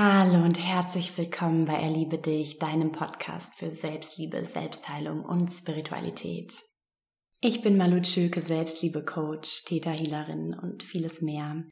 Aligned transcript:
Hallo 0.00 0.44
und 0.44 0.64
herzlich 0.64 1.18
willkommen 1.18 1.64
bei 1.64 1.72
Erliebe 1.72 2.18
dich, 2.18 2.60
deinem 2.60 2.92
Podcast 2.92 3.56
für 3.56 3.68
Selbstliebe, 3.68 4.44
Selbstheilung 4.44 5.24
und 5.24 5.48
Spiritualität. 5.50 6.52
Ich 7.40 7.62
bin 7.62 7.76
Malu 7.76 8.04
Schöke, 8.04 8.38
Selbstliebe-Coach, 8.38 9.64
Täterhealerin 9.64 10.54
und 10.54 10.84
vieles 10.84 11.20
mehr. 11.20 11.64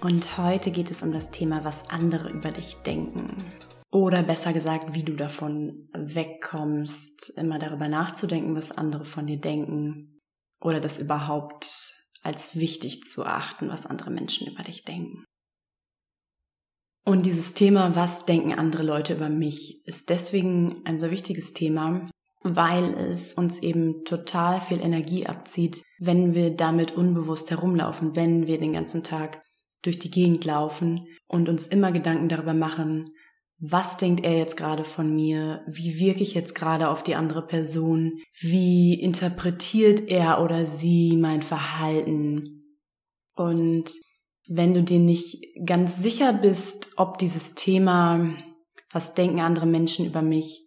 Und 0.00 0.38
heute 0.38 0.72
geht 0.72 0.90
es 0.90 1.02
um 1.02 1.12
das 1.12 1.30
Thema, 1.30 1.62
was 1.62 1.88
andere 1.88 2.30
über 2.30 2.50
dich 2.50 2.74
denken. 2.82 3.36
Oder 3.92 4.22
besser 4.22 4.54
gesagt, 4.54 4.94
wie 4.94 5.02
du 5.02 5.14
davon 5.14 5.90
wegkommst, 5.92 7.34
immer 7.36 7.58
darüber 7.58 7.88
nachzudenken, 7.88 8.56
was 8.56 8.72
andere 8.72 9.04
von 9.04 9.26
dir 9.26 9.38
denken. 9.38 10.18
Oder 10.60 10.80
das 10.80 10.98
überhaupt 10.98 11.94
als 12.22 12.56
wichtig 12.56 13.02
zu 13.04 13.26
achten, 13.26 13.68
was 13.68 13.84
andere 13.84 14.10
Menschen 14.10 14.46
über 14.50 14.62
dich 14.62 14.84
denken. 14.84 15.24
Und 17.04 17.26
dieses 17.26 17.52
Thema, 17.52 17.94
was 17.94 18.24
denken 18.24 18.54
andere 18.54 18.82
Leute 18.82 19.14
über 19.14 19.28
mich, 19.28 19.82
ist 19.86 20.08
deswegen 20.08 20.86
ein 20.86 20.98
so 20.98 21.10
wichtiges 21.10 21.52
Thema, 21.52 22.08
weil 22.42 22.94
es 22.94 23.34
uns 23.34 23.60
eben 23.60 24.04
total 24.04 24.62
viel 24.62 24.80
Energie 24.80 25.26
abzieht, 25.26 25.82
wenn 25.98 26.34
wir 26.34 26.56
damit 26.56 26.92
unbewusst 26.92 27.50
herumlaufen, 27.50 28.16
wenn 28.16 28.46
wir 28.46 28.58
den 28.58 28.72
ganzen 28.72 29.02
Tag 29.02 29.42
durch 29.82 29.98
die 29.98 30.10
Gegend 30.10 30.44
laufen 30.44 31.06
und 31.26 31.48
uns 31.48 31.66
immer 31.66 31.92
Gedanken 31.92 32.28
darüber 32.28 32.54
machen, 32.54 33.10
was 33.64 33.96
denkt 33.96 34.24
er 34.24 34.36
jetzt 34.36 34.56
gerade 34.56 34.82
von 34.82 35.14
mir? 35.14 35.62
Wie 35.68 36.00
wirke 36.00 36.20
ich 36.20 36.34
jetzt 36.34 36.56
gerade 36.56 36.88
auf 36.88 37.04
die 37.04 37.14
andere 37.14 37.46
Person? 37.46 38.18
Wie 38.40 39.00
interpretiert 39.00 40.08
er 40.08 40.42
oder 40.42 40.66
sie 40.66 41.16
mein 41.16 41.42
Verhalten? 41.42 42.64
Und 43.36 43.92
wenn 44.48 44.74
du 44.74 44.82
dir 44.82 44.98
nicht 44.98 45.46
ganz 45.64 46.02
sicher 46.02 46.32
bist, 46.32 46.90
ob 46.96 47.18
dieses 47.18 47.54
Thema, 47.54 48.34
was 48.90 49.14
denken 49.14 49.38
andere 49.38 49.66
Menschen 49.66 50.06
über 50.06 50.22
mich, 50.22 50.66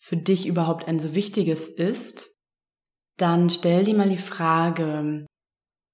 für 0.00 0.16
dich 0.16 0.48
überhaupt 0.48 0.88
ein 0.88 0.98
so 0.98 1.14
wichtiges 1.14 1.68
ist, 1.68 2.28
dann 3.16 3.48
stell 3.48 3.84
dir 3.84 3.94
mal 3.94 4.10
die 4.10 4.16
Frage, 4.16 5.24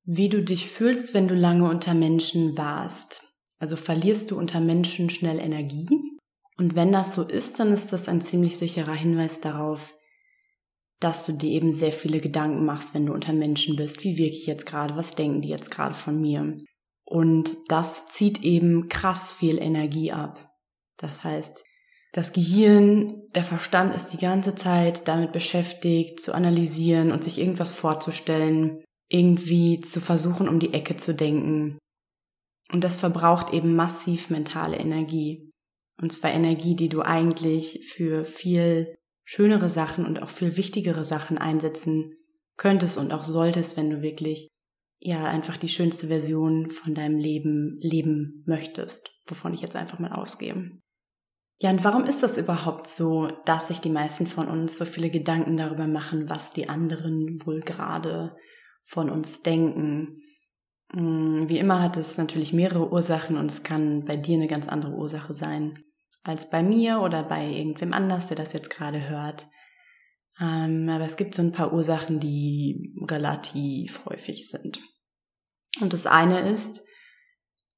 wie 0.05 0.31
du 0.31 0.43
dich 0.43 0.71
fühlst, 0.71 1.13
wenn 1.13 1.29
du 1.29 1.35
lange 1.35 1.69
unter 1.69 1.93
Menschen 1.93 2.57
warst. 2.57 3.27
Also 3.59 3.77
verlierst 3.77 4.31
du 4.31 4.39
unter 4.39 4.59
Menschen 4.59 5.11
schnell 5.11 5.39
Energie? 5.39 5.87
Und 6.61 6.75
wenn 6.75 6.93
das 6.93 7.15
so 7.15 7.23
ist, 7.23 7.59
dann 7.59 7.73
ist 7.73 7.91
das 7.91 8.07
ein 8.07 8.21
ziemlich 8.21 8.59
sicherer 8.59 8.93
Hinweis 8.93 9.41
darauf, 9.41 9.95
dass 11.01 11.25
du 11.25 11.33
dir 11.33 11.49
eben 11.49 11.73
sehr 11.73 11.91
viele 11.91 12.21
Gedanken 12.21 12.67
machst, 12.67 12.93
wenn 12.93 13.07
du 13.07 13.15
unter 13.15 13.33
Menschen 13.33 13.77
bist. 13.77 14.05
Wie 14.05 14.19
wirke 14.19 14.37
ich 14.37 14.45
jetzt 14.45 14.67
gerade? 14.67 14.95
Was 14.95 15.15
denken 15.15 15.41
die 15.41 15.49
jetzt 15.49 15.71
gerade 15.71 15.95
von 15.95 16.21
mir? 16.21 16.59
Und 17.07 17.57
das 17.69 18.09
zieht 18.09 18.43
eben 18.43 18.91
krass 18.91 19.33
viel 19.33 19.57
Energie 19.57 20.13
ab. 20.13 20.51
Das 20.99 21.25
heißt, 21.25 21.65
das 22.13 22.35
Gehirn, 22.35 23.23
der 23.35 23.45
Verstand 23.45 23.95
ist 23.95 24.09
die 24.09 24.19
ganze 24.19 24.55
Zeit 24.55 25.09
damit 25.09 25.33
beschäftigt, 25.33 26.21
zu 26.21 26.35
analysieren 26.35 27.11
und 27.11 27.25
sich 27.25 27.39
irgendwas 27.39 27.71
vorzustellen, 27.71 28.85
irgendwie 29.09 29.81
zu 29.81 30.03
versuchen, 30.03 30.47
um 30.47 30.61
die 30.61 30.75
Ecke 30.75 30.99
zu 30.99 31.15
denken. 31.15 31.79
Und 32.71 32.85
das 32.85 32.97
verbraucht 32.97 33.55
eben 33.55 33.75
massiv 33.75 34.29
mentale 34.29 34.77
Energie. 34.77 35.50
Und 36.01 36.13
zwar 36.13 36.33
Energie, 36.33 36.77
die 36.77 36.89
du 36.89 37.03
eigentlich 37.03 37.87
für 37.93 38.25
viel 38.25 38.97
schönere 39.25 39.69
Sachen 39.69 40.07
und 40.07 40.23
auch 40.23 40.31
viel 40.31 40.57
wichtigere 40.57 41.05
Sachen 41.05 41.37
einsetzen 41.37 42.17
könntest 42.57 42.97
und 42.99 43.13
auch 43.13 43.25
solltest, 43.25 43.77
wenn 43.77 43.91
du 43.91 44.03
wirklich 44.03 44.49
ja 44.99 45.25
einfach 45.25 45.57
die 45.57 45.69
schönste 45.69 46.09
Version 46.09 46.71
von 46.71 46.95
deinem 46.95 47.19
Leben 47.19 47.79
leben 47.81 48.45
möchtest, 48.47 49.13
wovon 49.27 49.55
ich 49.55 49.61
jetzt 49.61 49.77
einfach 49.77 49.99
mal 49.99 50.13
ausgehe. 50.13 50.71
Ja, 51.61 51.71
und 51.71 51.85
warum 51.85 52.05
ist 52.05 52.23
das 52.23 52.39
überhaupt 52.39 52.87
so, 52.87 53.29
dass 53.45 53.69
sich 53.69 53.81
die 53.81 53.91
meisten 53.91 54.27
von 54.27 54.49
uns 54.49 54.79
so 54.79 54.87
viele 54.87 55.11
Gedanken 55.11 55.59
darüber 55.59 55.87
machen, 55.87 56.31
was 56.31 56.53
die 56.53 56.71
anderen 56.71 57.39
wohl 57.45 57.61
gerade 57.61 58.35
von 58.85 59.11
uns 59.11 59.43
denken? 59.43 60.23
Hm, 60.93 61.49
wie 61.49 61.59
immer 61.59 61.83
hat 61.83 61.99
es 61.99 62.17
natürlich 62.17 62.55
mehrere 62.55 62.91
Ursachen 62.91 63.37
und 63.37 63.51
es 63.51 63.63
kann 63.63 64.07
bei 64.07 64.17
dir 64.17 64.37
eine 64.37 64.49
ganz 64.49 64.69
andere 64.69 64.95
Ursache 64.95 65.35
sein 65.35 65.79
als 66.23 66.51
bei 66.51 66.63
mir 66.63 67.01
oder 67.01 67.23
bei 67.23 67.47
irgendwem 67.47 67.93
anders, 67.93 68.29
der 68.29 68.37
das 68.37 68.53
jetzt 68.53 68.71
gerade 68.71 69.09
hört. 69.09 69.49
Ähm, 70.41 70.89
aber 70.89 71.05
es 71.05 71.17
gibt 71.17 71.35
so 71.35 71.43
ein 71.43 71.53
paar 71.53 71.73
Ursachen, 71.73 72.21
die 72.21 72.95
relativ 73.09 74.05
häufig 74.07 74.49
sind. 74.49 74.81
Und 75.81 75.93
das 75.93 76.07
eine 76.07 76.51
ist, 76.51 76.83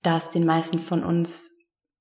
dass 0.02 0.30
den 0.30 0.44
meisten 0.44 0.78
von 0.78 1.04
uns 1.04 1.50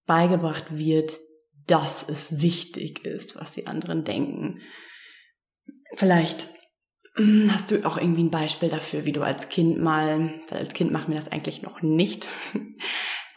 beigebracht 0.05 0.77
wird, 0.77 1.19
dass 1.67 2.07
es 2.07 2.41
wichtig 2.41 3.05
ist, 3.05 3.39
was 3.39 3.51
die 3.51 3.67
anderen 3.67 4.03
denken. 4.03 4.61
Vielleicht 5.95 6.49
hm, 7.15 7.49
hast 7.53 7.71
du 7.71 7.85
auch 7.85 7.97
irgendwie 7.97 8.23
ein 8.23 8.31
Beispiel 8.31 8.69
dafür, 8.69 9.05
wie 9.05 9.11
du 9.11 9.21
als 9.21 9.49
Kind 9.49 9.79
mal, 9.79 10.41
weil 10.49 10.59
als 10.59 10.73
Kind 10.73 10.91
machen 10.91 11.09
wir 11.09 11.19
das 11.19 11.31
eigentlich 11.31 11.61
noch 11.61 11.81
nicht, 11.81 12.27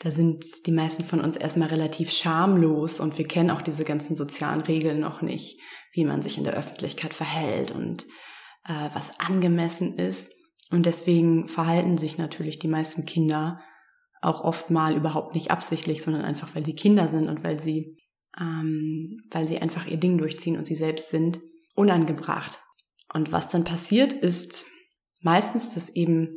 da 0.05 0.11
sind 0.11 0.67
die 0.67 0.71
meisten 0.71 1.03
von 1.03 1.21
uns 1.21 1.35
erstmal 1.35 1.69
relativ 1.69 2.11
schamlos 2.11 3.01
und 3.01 3.17
wir 3.17 3.27
kennen 3.27 3.51
auch 3.51 3.63
diese 3.63 3.85
ganzen 3.85 4.17
sozialen 4.17 4.61
Regeln 4.61 5.01
noch 5.01 5.23
nicht, 5.23 5.59
wie 5.93 6.05
man 6.05 6.21
sich 6.21 6.37
in 6.37 6.45
der 6.45 6.53
Öffentlichkeit 6.53 7.15
verhält 7.15 7.71
und 7.71 8.05
äh, 8.67 8.91
was 8.93 9.19
angemessen 9.19 9.99
ist. 9.99 10.35
Und 10.71 10.85
deswegen 10.85 11.49
verhalten 11.49 11.97
sich 11.97 12.19
natürlich 12.19 12.59
die 12.59 12.69
meisten 12.69 13.07
Kinder 13.07 13.63
auch 14.21 14.45
oft 14.45 14.71
mal 14.71 14.95
überhaupt 14.95 15.35
nicht 15.35 15.51
absichtlich, 15.51 16.03
sondern 16.03 16.23
einfach, 16.27 16.55
weil 16.55 16.67
sie 16.67 16.75
Kinder 16.75 17.09
sind 17.09 17.31
und 17.31 17.43
weil 17.43 17.61
sie, 17.61 17.97
ähm, 18.39 19.23
weil 19.31 19.49
sie 19.49 19.63
einfach 19.63 19.87
ihr 19.87 19.97
Ding 19.97 20.19
durchziehen 20.19 20.59
und 20.59 20.67
sie 20.67 20.77
selbst 20.77 21.09
sind, 21.09 21.41
unangebracht. 21.75 22.59
Und 23.15 23.33
was 23.33 23.49
dann 23.49 23.65
passiert, 23.65 24.13
ist 24.13 24.67
meistens, 25.23 25.73
dass 25.73 25.89
eben 25.89 26.37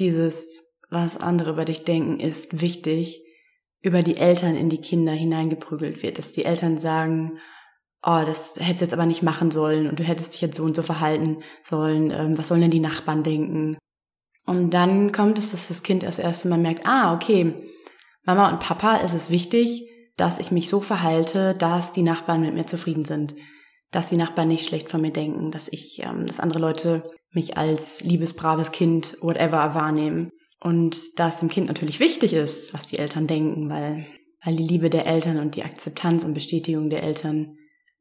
dieses 0.00 0.71
was 0.92 1.16
andere 1.16 1.50
über 1.50 1.64
dich 1.64 1.84
denken, 1.84 2.20
ist 2.20 2.60
wichtig, 2.60 3.22
über 3.80 4.02
die 4.02 4.16
Eltern 4.16 4.54
in 4.54 4.68
die 4.68 4.80
Kinder 4.80 5.12
hineingeprügelt 5.12 6.02
wird, 6.02 6.18
dass 6.18 6.32
die 6.32 6.44
Eltern 6.44 6.78
sagen, 6.78 7.38
oh, 8.02 8.22
das 8.24 8.56
hättest 8.58 8.80
du 8.80 8.84
jetzt 8.84 8.92
aber 8.92 9.06
nicht 9.06 9.22
machen 9.22 9.50
sollen 9.50 9.88
und 9.88 9.98
du 9.98 10.04
hättest 10.04 10.34
dich 10.34 10.40
jetzt 10.40 10.56
so 10.56 10.64
und 10.64 10.76
so 10.76 10.82
verhalten 10.82 11.42
sollen, 11.62 12.10
ähm, 12.10 12.38
was 12.38 12.48
sollen 12.48 12.60
denn 12.60 12.70
die 12.70 12.80
Nachbarn 12.80 13.22
denken? 13.22 13.76
Und 14.44 14.70
dann 14.70 15.12
kommt 15.12 15.38
es, 15.38 15.50
dass 15.50 15.68
das 15.68 15.82
Kind 15.82 16.02
das 16.02 16.18
erste 16.18 16.48
Mal 16.48 16.58
merkt, 16.58 16.86
ah, 16.86 17.14
okay, 17.14 17.54
Mama 18.24 18.50
und 18.50 18.60
Papa 18.60 18.96
ist 18.96 19.14
es 19.14 19.30
wichtig, 19.30 19.88
dass 20.16 20.38
ich 20.38 20.50
mich 20.50 20.68
so 20.68 20.80
verhalte, 20.80 21.54
dass 21.54 21.92
die 21.92 22.02
Nachbarn 22.02 22.42
mit 22.42 22.54
mir 22.54 22.66
zufrieden 22.66 23.04
sind, 23.04 23.34
dass 23.90 24.08
die 24.08 24.16
Nachbarn 24.16 24.48
nicht 24.48 24.66
schlecht 24.66 24.90
von 24.90 25.00
mir 25.00 25.12
denken, 25.12 25.50
dass 25.50 25.68
ich, 25.68 26.02
ähm, 26.04 26.26
dass 26.26 26.40
andere 26.40 26.60
Leute 26.60 27.10
mich 27.32 27.56
als 27.56 28.02
liebes, 28.02 28.34
braves 28.34 28.72
Kind, 28.72 29.16
whatever 29.20 29.74
wahrnehmen. 29.74 30.30
Und 30.62 31.18
da 31.18 31.28
es 31.28 31.40
dem 31.40 31.48
Kind 31.48 31.66
natürlich 31.66 31.98
wichtig 31.98 32.34
ist, 32.34 32.72
was 32.72 32.86
die 32.86 32.98
Eltern 32.98 33.26
denken, 33.26 33.68
weil, 33.68 34.06
weil 34.44 34.56
die 34.56 34.62
Liebe 34.62 34.90
der 34.90 35.06
Eltern 35.06 35.38
und 35.38 35.56
die 35.56 35.64
Akzeptanz 35.64 36.24
und 36.24 36.34
Bestätigung 36.34 36.88
der 36.88 37.02
Eltern 37.02 37.56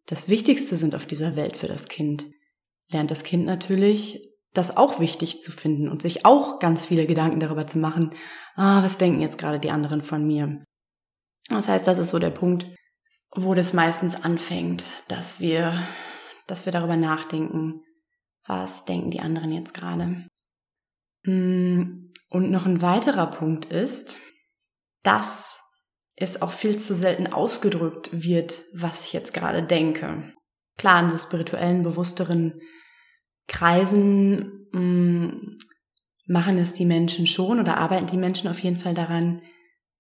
das 0.08 0.30
Wichtigste 0.30 0.78
sind 0.78 0.96
auf 0.96 1.06
dieser 1.06 1.36
Welt 1.36 1.58
für 1.58 1.68
das 1.68 1.88
Kind, 1.88 2.26
lernt 2.90 3.12
das 3.12 3.24
Kind 3.24 3.46
natürlich, 3.46 4.22
das 4.54 4.76
auch 4.76 5.00
wichtig 5.00 5.42
zu 5.42 5.52
finden 5.52 5.88
und 5.88 6.02
sich 6.02 6.26
auch 6.26 6.60
ganz 6.60 6.86
viele 6.86 7.06
Gedanken 7.06 7.40
darüber 7.40 7.68
zu 7.68 7.80
machen, 7.80 8.12
ah, 8.56 8.84
was 8.84 8.98
denken 8.98 9.22
jetzt 9.22 9.38
gerade 9.38 9.60
die 9.60 9.72
anderen 9.72 10.02
von 10.02 10.26
mir? 10.26 10.64
Das 11.50 11.68
heißt, 11.68 11.88
das 11.88 12.00
ist 12.00 12.10
so 12.10 12.20
der 12.20 12.32
Punkt, 12.32 12.68
wo 13.34 13.54
das 13.54 13.74
meistens 13.74 14.16
anfängt, 14.16 14.84
dass 15.08 15.40
wir, 15.40 15.88
dass 16.48 16.66
wir 16.66 16.74
darüber 16.74 16.98
nachdenken, 16.98 17.82
was 18.46 18.86
denken 18.86 19.12
die 19.12 19.22
anderen 19.22 19.52
jetzt 19.52 19.74
gerade. 19.74 20.28
Hm, 21.24 22.12
und 22.30 22.50
noch 22.50 22.66
ein 22.66 22.82
weiterer 22.82 23.28
Punkt 23.28 23.66
ist, 23.66 24.18
dass 25.04 25.60
es 26.16 26.42
auch 26.42 26.52
viel 26.52 26.80
zu 26.80 26.96
selten 26.96 27.28
ausgedrückt 27.28 28.10
wird, 28.12 28.64
was 28.74 29.06
ich 29.06 29.14
jetzt 29.14 29.34
gerade 29.34 29.64
denke. 29.64 30.34
Klar, 30.78 31.04
in 31.04 31.10
so 31.10 31.18
spirituellen, 31.18 31.84
bewussteren 31.84 32.62
Kreisen 33.48 34.68
mh, 34.72 34.80
mm, 34.80 35.58
machen 36.28 36.58
es 36.58 36.74
die 36.74 36.86
Menschen 36.86 37.28
schon 37.28 37.60
oder 37.60 37.78
arbeiten 37.78 38.08
die 38.08 38.18
Menschen 38.18 38.50
auf 38.50 38.60
jeden 38.60 38.78
Fall 38.78 38.94
daran, 38.94 39.42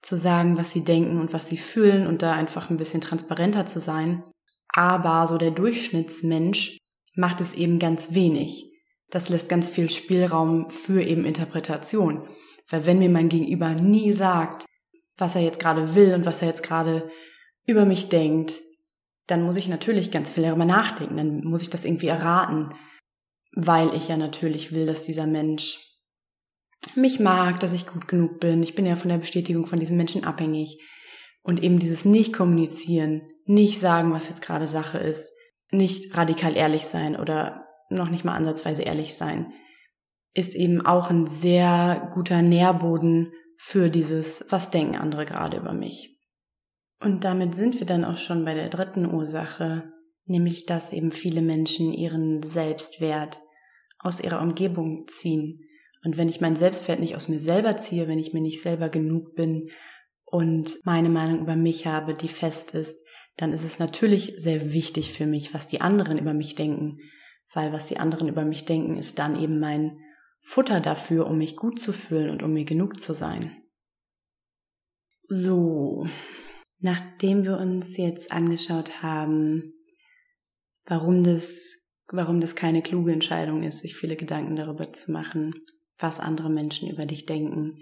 zu 0.01 0.17
sagen, 0.17 0.57
was 0.57 0.71
sie 0.71 0.83
denken 0.83 1.19
und 1.19 1.33
was 1.33 1.47
sie 1.47 1.57
fühlen 1.57 2.07
und 2.07 2.21
da 2.21 2.33
einfach 2.33 2.69
ein 2.69 2.77
bisschen 2.77 3.01
transparenter 3.01 3.65
zu 3.65 3.79
sein. 3.79 4.23
Aber 4.69 5.27
so 5.27 5.37
der 5.37 5.51
Durchschnittsmensch 5.51 6.77
macht 7.15 7.41
es 7.41 7.53
eben 7.53 7.77
ganz 7.77 8.15
wenig 8.15 8.70
das 9.11 9.29
lässt 9.29 9.49
ganz 9.49 9.67
viel 9.67 9.89
Spielraum 9.89 10.69
für 10.69 11.03
eben 11.03 11.25
Interpretation. 11.25 12.27
Weil 12.69 12.85
wenn 12.85 12.99
mir 12.99 13.09
mein 13.09 13.29
Gegenüber 13.29 13.69
nie 13.71 14.13
sagt, 14.13 14.65
was 15.17 15.35
er 15.35 15.41
jetzt 15.41 15.59
gerade 15.59 15.93
will 15.93 16.13
und 16.13 16.25
was 16.25 16.41
er 16.41 16.47
jetzt 16.47 16.63
gerade 16.63 17.11
über 17.65 17.85
mich 17.85 18.09
denkt, 18.09 18.61
dann 19.27 19.43
muss 19.43 19.57
ich 19.57 19.67
natürlich 19.67 20.11
ganz 20.11 20.31
viel 20.31 20.43
darüber 20.43 20.65
nachdenken, 20.65 21.17
dann 21.17 21.43
muss 21.43 21.61
ich 21.61 21.69
das 21.69 21.85
irgendwie 21.85 22.07
erraten, 22.07 22.73
weil 23.53 23.93
ich 23.93 24.07
ja 24.07 24.17
natürlich 24.17 24.73
will, 24.73 24.85
dass 24.85 25.03
dieser 25.03 25.27
Mensch 25.27 25.79
mich 26.95 27.19
mag, 27.19 27.59
dass 27.59 27.73
ich 27.73 27.85
gut 27.85 28.07
genug 28.07 28.39
bin. 28.39 28.63
Ich 28.63 28.75
bin 28.75 28.85
ja 28.85 28.95
von 28.95 29.09
der 29.09 29.17
Bestätigung 29.17 29.65
von 29.65 29.79
diesem 29.79 29.97
Menschen 29.97 30.23
abhängig. 30.23 30.79
Und 31.43 31.63
eben 31.63 31.79
dieses 31.79 32.05
Nicht-Kommunizieren, 32.05 33.27
nicht 33.45 33.79
sagen, 33.79 34.13
was 34.13 34.29
jetzt 34.29 34.41
gerade 34.41 34.67
Sache 34.67 34.99
ist, 34.99 35.33
nicht 35.71 36.15
radikal 36.15 36.55
ehrlich 36.55 36.85
sein 36.85 37.19
oder 37.19 37.65
noch 37.91 38.09
nicht 38.09 38.25
mal 38.25 38.35
ansatzweise 38.35 38.83
ehrlich 38.83 39.15
sein, 39.15 39.53
ist 40.33 40.55
eben 40.55 40.85
auch 40.85 41.09
ein 41.09 41.27
sehr 41.27 42.09
guter 42.13 42.41
Nährboden 42.41 43.33
für 43.57 43.89
dieses, 43.89 44.45
was 44.49 44.71
denken 44.71 44.95
andere 44.95 45.25
gerade 45.25 45.57
über 45.57 45.73
mich. 45.73 46.17
Und 46.99 47.23
damit 47.23 47.55
sind 47.55 47.79
wir 47.79 47.87
dann 47.87 48.05
auch 48.05 48.17
schon 48.17 48.45
bei 48.45 48.53
der 48.53 48.69
dritten 48.69 49.11
Ursache, 49.11 49.91
nämlich 50.25 50.65
dass 50.65 50.93
eben 50.93 51.11
viele 51.11 51.41
Menschen 51.41 51.93
ihren 51.93 52.43
Selbstwert 52.43 53.41
aus 53.99 54.21
ihrer 54.21 54.41
Umgebung 54.41 55.07
ziehen. 55.07 55.67
Und 56.03 56.17
wenn 56.17 56.29
ich 56.29 56.41
meinen 56.41 56.55
Selbstwert 56.55 56.99
nicht 56.99 57.15
aus 57.15 57.27
mir 57.27 57.39
selber 57.39 57.77
ziehe, 57.77 58.07
wenn 58.07 58.19
ich 58.19 58.33
mir 58.33 58.41
nicht 58.41 58.61
selber 58.61 58.89
genug 58.89 59.35
bin 59.35 59.69
und 60.25 60.79
meine 60.83 61.09
Meinung 61.09 61.41
über 61.41 61.55
mich 61.55 61.85
habe, 61.85 62.13
die 62.13 62.27
fest 62.27 62.73
ist, 62.73 63.05
dann 63.37 63.53
ist 63.53 63.63
es 63.63 63.79
natürlich 63.79 64.33
sehr 64.37 64.73
wichtig 64.73 65.13
für 65.13 65.25
mich, 65.25 65.53
was 65.53 65.67
die 65.67 65.81
anderen 65.81 66.17
über 66.17 66.33
mich 66.33 66.55
denken, 66.55 66.99
weil 67.53 67.73
was 67.73 67.87
die 67.87 67.97
anderen 67.97 68.27
über 68.27 68.45
mich 68.45 68.65
denken, 68.65 68.97
ist 68.97 69.19
dann 69.19 69.41
eben 69.41 69.59
mein 69.59 69.99
Futter 70.43 70.79
dafür, 70.79 71.27
um 71.27 71.37
mich 71.37 71.55
gut 71.55 71.79
zu 71.79 71.93
fühlen 71.93 72.29
und 72.29 72.43
um 72.43 72.53
mir 72.53 72.65
genug 72.65 72.99
zu 72.99 73.13
sein. 73.13 73.55
So, 75.27 76.07
nachdem 76.79 77.43
wir 77.43 77.57
uns 77.57 77.95
jetzt 77.97 78.31
angeschaut 78.31 79.01
haben, 79.01 79.73
warum 80.85 81.23
das, 81.23 81.77
warum 82.11 82.41
das 82.41 82.55
keine 82.55 82.81
kluge 82.81 83.13
Entscheidung 83.13 83.63
ist, 83.63 83.79
sich 83.79 83.95
viele 83.95 84.15
Gedanken 84.15 84.55
darüber 84.55 84.91
zu 84.91 85.11
machen, 85.11 85.53
was 85.97 86.19
andere 86.19 86.49
Menschen 86.49 86.89
über 86.89 87.05
dich 87.05 87.25
denken 87.25 87.77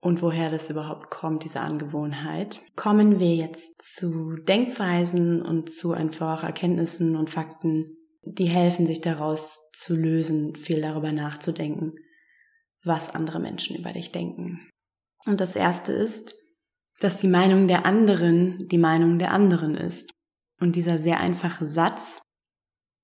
und 0.00 0.22
woher 0.22 0.50
das 0.50 0.70
überhaupt 0.70 1.10
kommt, 1.10 1.44
diese 1.44 1.60
Angewohnheit, 1.60 2.60
kommen 2.76 3.18
wir 3.18 3.34
jetzt 3.34 3.82
zu 3.82 4.36
Denkweisen 4.36 5.42
und 5.42 5.70
zu 5.70 5.92
einfach 5.92 6.44
Erkenntnissen 6.44 7.16
und 7.16 7.30
Fakten, 7.30 7.97
die 8.34 8.46
helfen, 8.46 8.86
sich 8.86 9.00
daraus 9.00 9.68
zu 9.72 9.94
lösen, 9.94 10.56
viel 10.56 10.80
darüber 10.80 11.12
nachzudenken, 11.12 11.94
was 12.84 13.14
andere 13.14 13.40
Menschen 13.40 13.76
über 13.76 13.92
dich 13.92 14.12
denken. 14.12 14.68
Und 15.24 15.40
das 15.40 15.56
erste 15.56 15.92
ist, 15.92 16.34
dass 17.00 17.16
die 17.16 17.28
Meinung 17.28 17.66
der 17.68 17.86
anderen 17.86 18.58
die 18.68 18.78
Meinung 18.78 19.18
der 19.18 19.32
anderen 19.32 19.76
ist. 19.76 20.10
Und 20.60 20.74
dieser 20.74 20.98
sehr 20.98 21.20
einfache 21.20 21.66
Satz 21.66 22.20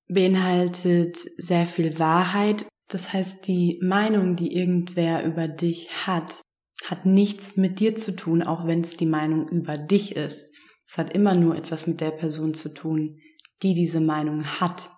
beinhaltet 0.08 1.16
sehr 1.36 1.66
viel 1.66 1.98
Wahrheit. 1.98 2.66
Das 2.88 3.12
heißt, 3.12 3.46
die 3.46 3.78
Meinung, 3.82 4.36
die 4.36 4.54
irgendwer 4.54 5.24
über 5.24 5.48
dich 5.48 6.06
hat, 6.06 6.42
hat 6.84 7.06
nichts 7.06 7.56
mit 7.56 7.80
dir 7.80 7.96
zu 7.96 8.14
tun, 8.14 8.42
auch 8.42 8.66
wenn 8.66 8.80
es 8.80 8.96
die 8.96 9.06
Meinung 9.06 9.48
über 9.48 9.78
dich 9.78 10.16
ist. 10.16 10.52
Es 10.86 10.98
hat 10.98 11.14
immer 11.14 11.34
nur 11.34 11.56
etwas 11.56 11.86
mit 11.86 12.00
der 12.00 12.10
Person 12.10 12.54
zu 12.54 12.74
tun, 12.74 13.18
die 13.62 13.74
diese 13.74 14.00
Meinung 14.00 14.44
hat. 14.44 14.90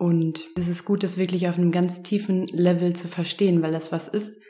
Und 0.00 0.48
es 0.56 0.66
ist 0.66 0.86
gut, 0.86 1.02
das 1.02 1.18
wirklich 1.18 1.46
auf 1.46 1.58
einem 1.58 1.72
ganz 1.72 2.02
tiefen 2.02 2.46
Level 2.46 2.96
zu 2.96 3.06
verstehen, 3.06 3.60
weil 3.60 3.72
das 3.72 3.92
was 3.92 4.08
ist, 4.08 4.40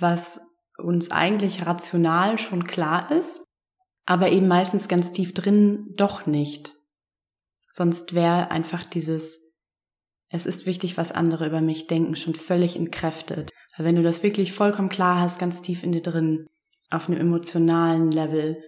was 0.00 0.40
uns 0.78 1.12
eigentlich 1.12 1.64
rational 1.64 2.38
schon 2.38 2.64
klar 2.64 3.12
ist, 3.12 3.44
aber 4.04 4.32
eben 4.32 4.48
meistens 4.48 4.88
ganz 4.88 5.12
tief 5.12 5.32
drin 5.32 5.92
doch 5.94 6.26
nicht. 6.26 6.74
Sonst 7.70 8.16
wäre 8.16 8.50
einfach 8.50 8.84
dieses, 8.84 9.38
es 10.30 10.44
ist 10.44 10.66
wichtig, 10.66 10.96
was 10.96 11.12
andere 11.12 11.46
über 11.46 11.60
mich 11.60 11.86
denken, 11.86 12.16
schon 12.16 12.34
völlig 12.34 12.74
entkräftet. 12.74 13.52
Weil 13.76 13.86
wenn 13.86 13.96
du 13.96 14.02
das 14.02 14.24
wirklich 14.24 14.54
vollkommen 14.54 14.88
klar 14.88 15.20
hast, 15.20 15.38
ganz 15.38 15.62
tief 15.62 15.84
in 15.84 15.92
dir 15.92 16.02
drin, 16.02 16.48
auf 16.90 17.08
einem 17.08 17.20
emotionalen 17.20 18.10
Level, 18.10 18.60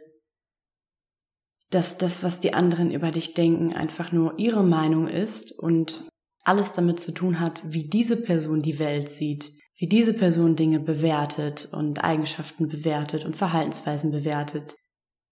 dass 1.76 1.98
das, 1.98 2.22
was 2.22 2.40
die 2.40 2.54
anderen 2.54 2.90
über 2.90 3.10
dich 3.10 3.34
denken, 3.34 3.74
einfach 3.74 4.10
nur 4.10 4.38
ihre 4.38 4.64
Meinung 4.64 5.08
ist 5.08 5.52
und 5.52 6.06
alles 6.42 6.72
damit 6.72 7.00
zu 7.00 7.12
tun 7.12 7.38
hat, 7.38 7.62
wie 7.66 7.86
diese 7.86 8.16
Person 8.16 8.62
die 8.62 8.78
Welt 8.78 9.10
sieht, 9.10 9.52
wie 9.76 9.86
diese 9.86 10.14
Person 10.14 10.56
Dinge 10.56 10.80
bewertet 10.80 11.68
und 11.70 12.02
Eigenschaften 12.02 12.68
bewertet 12.68 13.26
und 13.26 13.36
Verhaltensweisen 13.36 14.10
bewertet, 14.10 14.74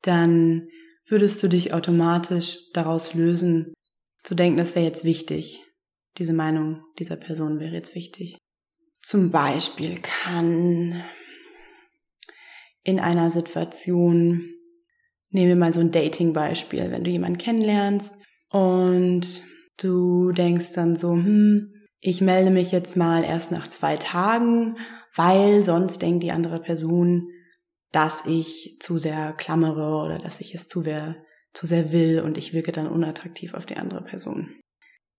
dann 0.02 0.69
würdest 1.08 1.43
du 1.43 1.49
dich 1.49 1.73
automatisch 1.73 2.58
daraus 2.75 3.14
lösen, 3.14 3.73
zu 4.23 4.35
denken, 4.35 4.58
das 4.58 4.75
wäre 4.75 4.85
jetzt 4.85 5.05
wichtig. 5.05 5.64
Diese 6.19 6.35
Meinung 6.35 6.82
dieser 6.99 7.17
Person 7.17 7.58
wäre 7.58 7.73
jetzt 7.73 7.94
wichtig. 7.94 8.37
Zum 9.00 9.31
Beispiel 9.31 9.99
kann 10.02 11.02
in 12.82 13.00
einer 13.00 13.31
Situation 13.31 14.50
Nehmen 15.35 15.49
wir 15.49 15.57
mal 15.57 15.75
so 15.75 15.81
ein 15.81 15.91
Dating-Beispiel, 15.91 16.93
wenn 16.93 17.03
du 17.03 17.11
jemanden 17.11 17.39
kennenlernst 17.39 18.15
und 18.51 19.43
du 19.79 20.31
denkst 20.31 20.75
dann 20.75 20.95
so, 20.95 21.11
hm, 21.11 21.73
ich 21.99 22.21
melde 22.21 22.53
mich 22.53 22.71
jetzt 22.71 22.97
mal 22.97 23.25
erst 23.25 23.51
nach 23.51 23.67
zwei 23.67 23.97
Tagen, 23.97 24.77
weil 25.17 25.65
sonst 25.65 26.03
denkt 26.03 26.23
die 26.23 26.31
andere 26.31 26.61
Person, 26.61 27.31
dass 27.91 28.25
ich 28.27 28.77
zu 28.79 28.99
sehr 28.99 29.33
klammere 29.33 30.05
oder 30.05 30.19
dass 30.19 30.41
ich 30.41 30.55
es 30.55 30.69
zu 30.69 30.83
sehr, 30.83 31.17
zu 31.53 31.67
sehr 31.67 31.91
will 31.91 32.21
und 32.21 32.39
ich 32.39 32.53
wirke 32.53 32.71
dann 32.71 32.87
unattraktiv 32.87 33.55
auf 33.55 33.67
die 33.67 33.77
andere 33.77 34.05
Person. 34.05 34.55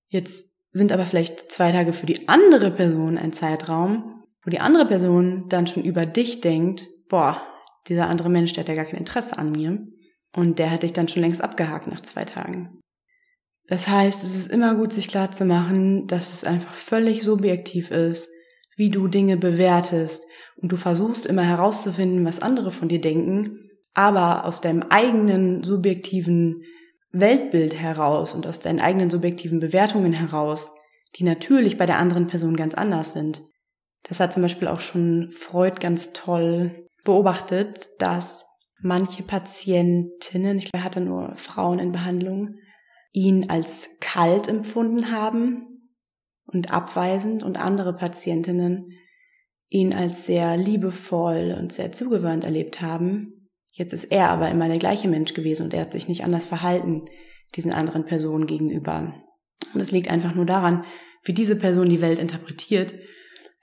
Jetzt 0.08 0.50
sind 0.72 0.94
aber 0.94 1.04
vielleicht 1.04 1.52
zwei 1.52 1.74
Tage 1.74 1.92
für 1.92 2.06
die 2.06 2.30
andere 2.30 2.72
Person 2.72 3.18
ein 3.18 3.34
Zeitraum, 3.34 4.24
wo 4.46 4.50
die 4.50 4.62
andere 4.62 4.86
Person 4.86 5.50
dann 5.50 5.68
schon 5.68 5.84
über 5.84 6.06
dich 6.06 6.40
denkt, 6.40 6.88
boah, 7.10 7.46
dieser 7.90 8.08
andere 8.08 8.30
Mensch, 8.30 8.54
der 8.54 8.64
hat 8.64 8.70
ja 8.70 8.76
gar 8.76 8.86
kein 8.86 9.00
Interesse 9.00 9.38
an 9.38 9.52
mir. 9.52 9.86
Und 10.36 10.60
der 10.60 10.70
hätte 10.70 10.86
ich 10.86 10.94
dann 10.94 11.08
schon 11.08 11.22
längst 11.22 11.42
abgehakt 11.42 11.88
nach 11.88 12.02
zwei 12.02 12.26
Tagen. 12.26 12.82
Das 13.68 13.88
heißt, 13.88 14.24
es 14.24 14.36
ist 14.36 14.52
immer 14.52 14.76
gut, 14.76 14.94
sich 14.94 15.08
klar 15.08 15.32
zu 15.32 15.46
machen, 15.46 16.08
dass 16.08 16.34
es 16.34 16.44
einfach 16.44 16.76
völlig 16.76 17.24
subjektiv 17.24 17.90
ist, 17.90 18.30
wie 18.76 18.90
du 18.90 19.08
Dinge 19.08 19.38
bewertest. 19.38 20.26
Und 20.58 20.72
du 20.72 20.78
versuchst 20.78 21.26
immer 21.26 21.44
herauszufinden, 21.44 22.26
was 22.26 22.42
andere 22.42 22.72
von 22.72 22.90
dir 22.90 23.02
denken, 23.02 23.70
aber 23.94 24.46
aus 24.46 24.62
deinem 24.62 24.84
eigenen 24.84 25.64
subjektiven 25.64 26.64
Weltbild 27.12 27.74
heraus 27.74 28.34
und 28.34 28.46
aus 28.46 28.60
deinen 28.60 28.82
eigenen 28.82 29.10
subjektiven 29.10 29.60
Bewertungen 29.60 30.14
heraus, 30.14 30.74
die 31.16 31.24
natürlich 31.24 31.78
bei 31.78 31.86
der 31.86 31.98
anderen 31.98 32.28
Person 32.28 32.58
ganz 32.58 32.76
anders 32.76 33.14
sind. 33.14 33.42
Das 34.04 34.20
hat 34.20 34.34
zum 34.34 34.44
Beispiel 34.44 34.68
auch 34.68 34.82
schon 34.82 35.32
Freud 35.32 35.80
ganz 35.80 36.14
toll 36.14 36.88
beobachtet, 37.04 37.90
dass 38.00 38.45
manche 38.82 39.24
Patientinnen, 39.24 40.58
ich 40.58 40.72
glaube, 40.72 40.84
hatte 40.84 41.02
nur 41.02 41.36
Frauen 41.36 41.80
in 41.80 41.92
Behandlung, 41.92 42.56
ihn 43.12 43.50
als 43.50 43.90
kalt 44.02 44.48
empfunden 44.48 45.12
haben 45.12 45.92
und 46.46 46.72
abweisend 46.72 47.44
und 47.44 47.60
andere 47.60 47.96
Patientinnen 47.96 48.92
ihn 49.70 49.94
als 49.94 50.26
sehr 50.26 50.58
liebevoll 50.58 51.56
und 51.58 51.74
sehr 51.74 51.92
zugewandt 51.92 52.44
erlebt 52.44 52.82
haben. 52.82 53.50
Jetzt 53.72 53.94
ist 53.94 54.06
er 54.06 54.30
aber 54.30 54.50
immer 54.50 54.68
der 54.68 54.78
gleiche 54.78 55.08
Mensch 55.08 55.34
gewesen 55.34 55.64
und 55.64 55.74
er 55.74 55.82
hat 55.82 55.94
sich 55.94 56.08
nicht 56.08 56.24
anders 56.24 56.46
verhalten 56.46 57.06
diesen 57.56 57.74
anderen 57.74 58.06
Personen 58.06 58.48
gegenüber. 58.48 59.14
Und 59.74 59.82
es 59.82 59.92
liegt 59.92 60.10
einfach 60.10 60.36
nur 60.36 60.46
daran, 60.46 60.86
wie 61.24 61.34
diese 61.34 61.56
Person 61.56 61.90
die 61.90 62.02
Welt 62.02 62.20
interpretiert, 62.20 62.94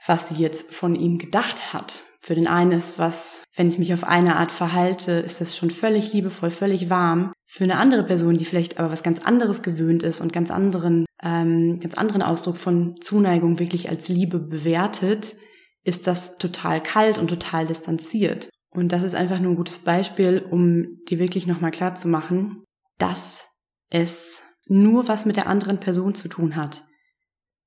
was 0.07 0.29
sie 0.29 0.43
jetzt 0.43 0.75
von 0.75 0.95
ihm 0.95 1.19
gedacht 1.19 1.73
hat 1.73 2.03
für 2.23 2.37
den 2.37 2.47
einen 2.47 2.71
ist 2.71 2.99
was, 2.99 3.43
wenn 3.57 3.69
ich 3.69 3.79
mich 3.79 3.93
auf 3.93 4.05
eine 4.05 4.37
Art 4.37 4.53
verhalte, 4.53 5.13
ist 5.13 5.41
das 5.41 5.57
schon 5.57 5.71
völlig 5.71 6.13
liebevoll, 6.13 6.51
völlig 6.51 6.89
warm. 6.89 7.33
Für 7.47 7.65
eine 7.65 7.79
andere 7.79 8.05
Person, 8.05 8.39
die 8.39 8.45
vielleicht 8.45 8.79
aber 8.79 8.93
was 8.93 9.03
ganz 9.03 9.21
anderes 9.21 9.63
gewöhnt 9.63 10.05
ist 10.05 10.21
und 10.21 10.33
ganz 10.33 10.53
anderen, 10.53 11.05
ähm, 11.21 11.81
ganz 11.81 11.95
anderen 11.95 12.23
Ausdruck 12.23 12.59
von 12.59 12.95
Zuneigung 13.01 13.59
wirklich 13.59 13.89
als 13.89 14.09
Liebe 14.09 14.39
bewertet, 14.39 15.35
ist 15.83 16.07
das 16.07 16.39
total 16.39 16.81
kalt 16.81 17.19
und 17.19 17.27
total 17.29 17.67
distanziert. 17.67 18.49
Und 18.71 18.93
das 18.93 19.03
ist 19.03 19.17
einfach 19.17 19.41
nur 19.41 19.53
ein 19.53 19.57
gutes 19.57 19.81
Beispiel, 19.81 20.47
um 20.49 21.03
dir 21.09 21.19
wirklich 21.19 21.49
nochmal 21.49 21.73
klar 21.73 21.97
zu 21.97 22.07
machen, 22.07 22.63
dass 22.99 23.49
es 23.91 24.43
nur 24.67 25.09
was 25.09 25.27
mit 25.27 25.35
der 25.35 25.49
anderen 25.49 25.81
Person 25.81 26.15
zu 26.15 26.29
tun 26.29 26.55
hat, 26.55 26.85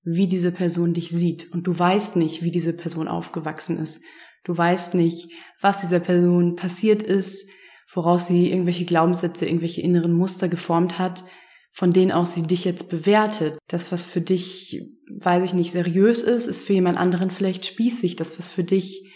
wie 0.03 0.27
diese 0.27 0.53
Person 0.53 0.93
dich 0.93 1.09
sieht. 1.09 1.51
Und 1.51 1.67
du 1.67 1.77
weißt 1.77 2.15
nicht, 2.15 2.41
wie 2.41 2.51
diese 2.51 2.74
Person 2.74 3.09
aufgewachsen 3.09 3.77
ist. 3.77 4.01
Du 4.45 4.57
weißt 4.57 4.93
nicht, 4.93 5.31
was 5.59 5.81
dieser 5.81 5.99
Person 5.99 6.55
passiert 6.55 7.03
ist, 7.03 7.49
woraus 7.93 8.27
sie 8.27 8.51
irgendwelche 8.51 8.85
Glaubenssätze, 8.85 9.45
irgendwelche 9.45 9.81
inneren 9.81 10.13
Muster 10.13 10.47
geformt 10.47 10.97
hat, 10.99 11.25
von 11.71 11.91
denen 11.91 12.11
aus 12.11 12.35
sie 12.35 12.43
dich 12.43 12.63
jetzt 12.63 12.89
bewertet. 12.89 13.57
Das, 13.67 13.91
was 13.91 14.05
für 14.05 14.21
dich, 14.21 14.81
weiß 15.19 15.43
ich 15.43 15.53
nicht, 15.53 15.71
seriös 15.71 16.21
ist, 16.21 16.47
ist 16.47 16.65
für 16.65 16.73
jemand 16.73 16.97
anderen 16.97 17.31
vielleicht 17.31 17.65
spießig. 17.65 18.15
Das, 18.15 18.37
was 18.39 18.47
für 18.47 18.63
dich 18.63 19.11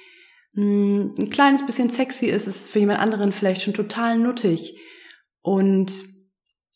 mh, 0.54 0.64
hm, 0.64 1.16
ein 1.20 1.30
kleines 1.30 1.66
bisschen 1.66 1.90
sexy 1.90 2.26
ist, 2.26 2.48
ist 2.48 2.68
für 2.68 2.80
jemand 2.80 3.00
anderen 3.00 3.32
vielleicht 3.32 3.62
schon 3.62 3.74
total 3.74 4.18
nuttig. 4.18 4.78
Und 5.42 5.92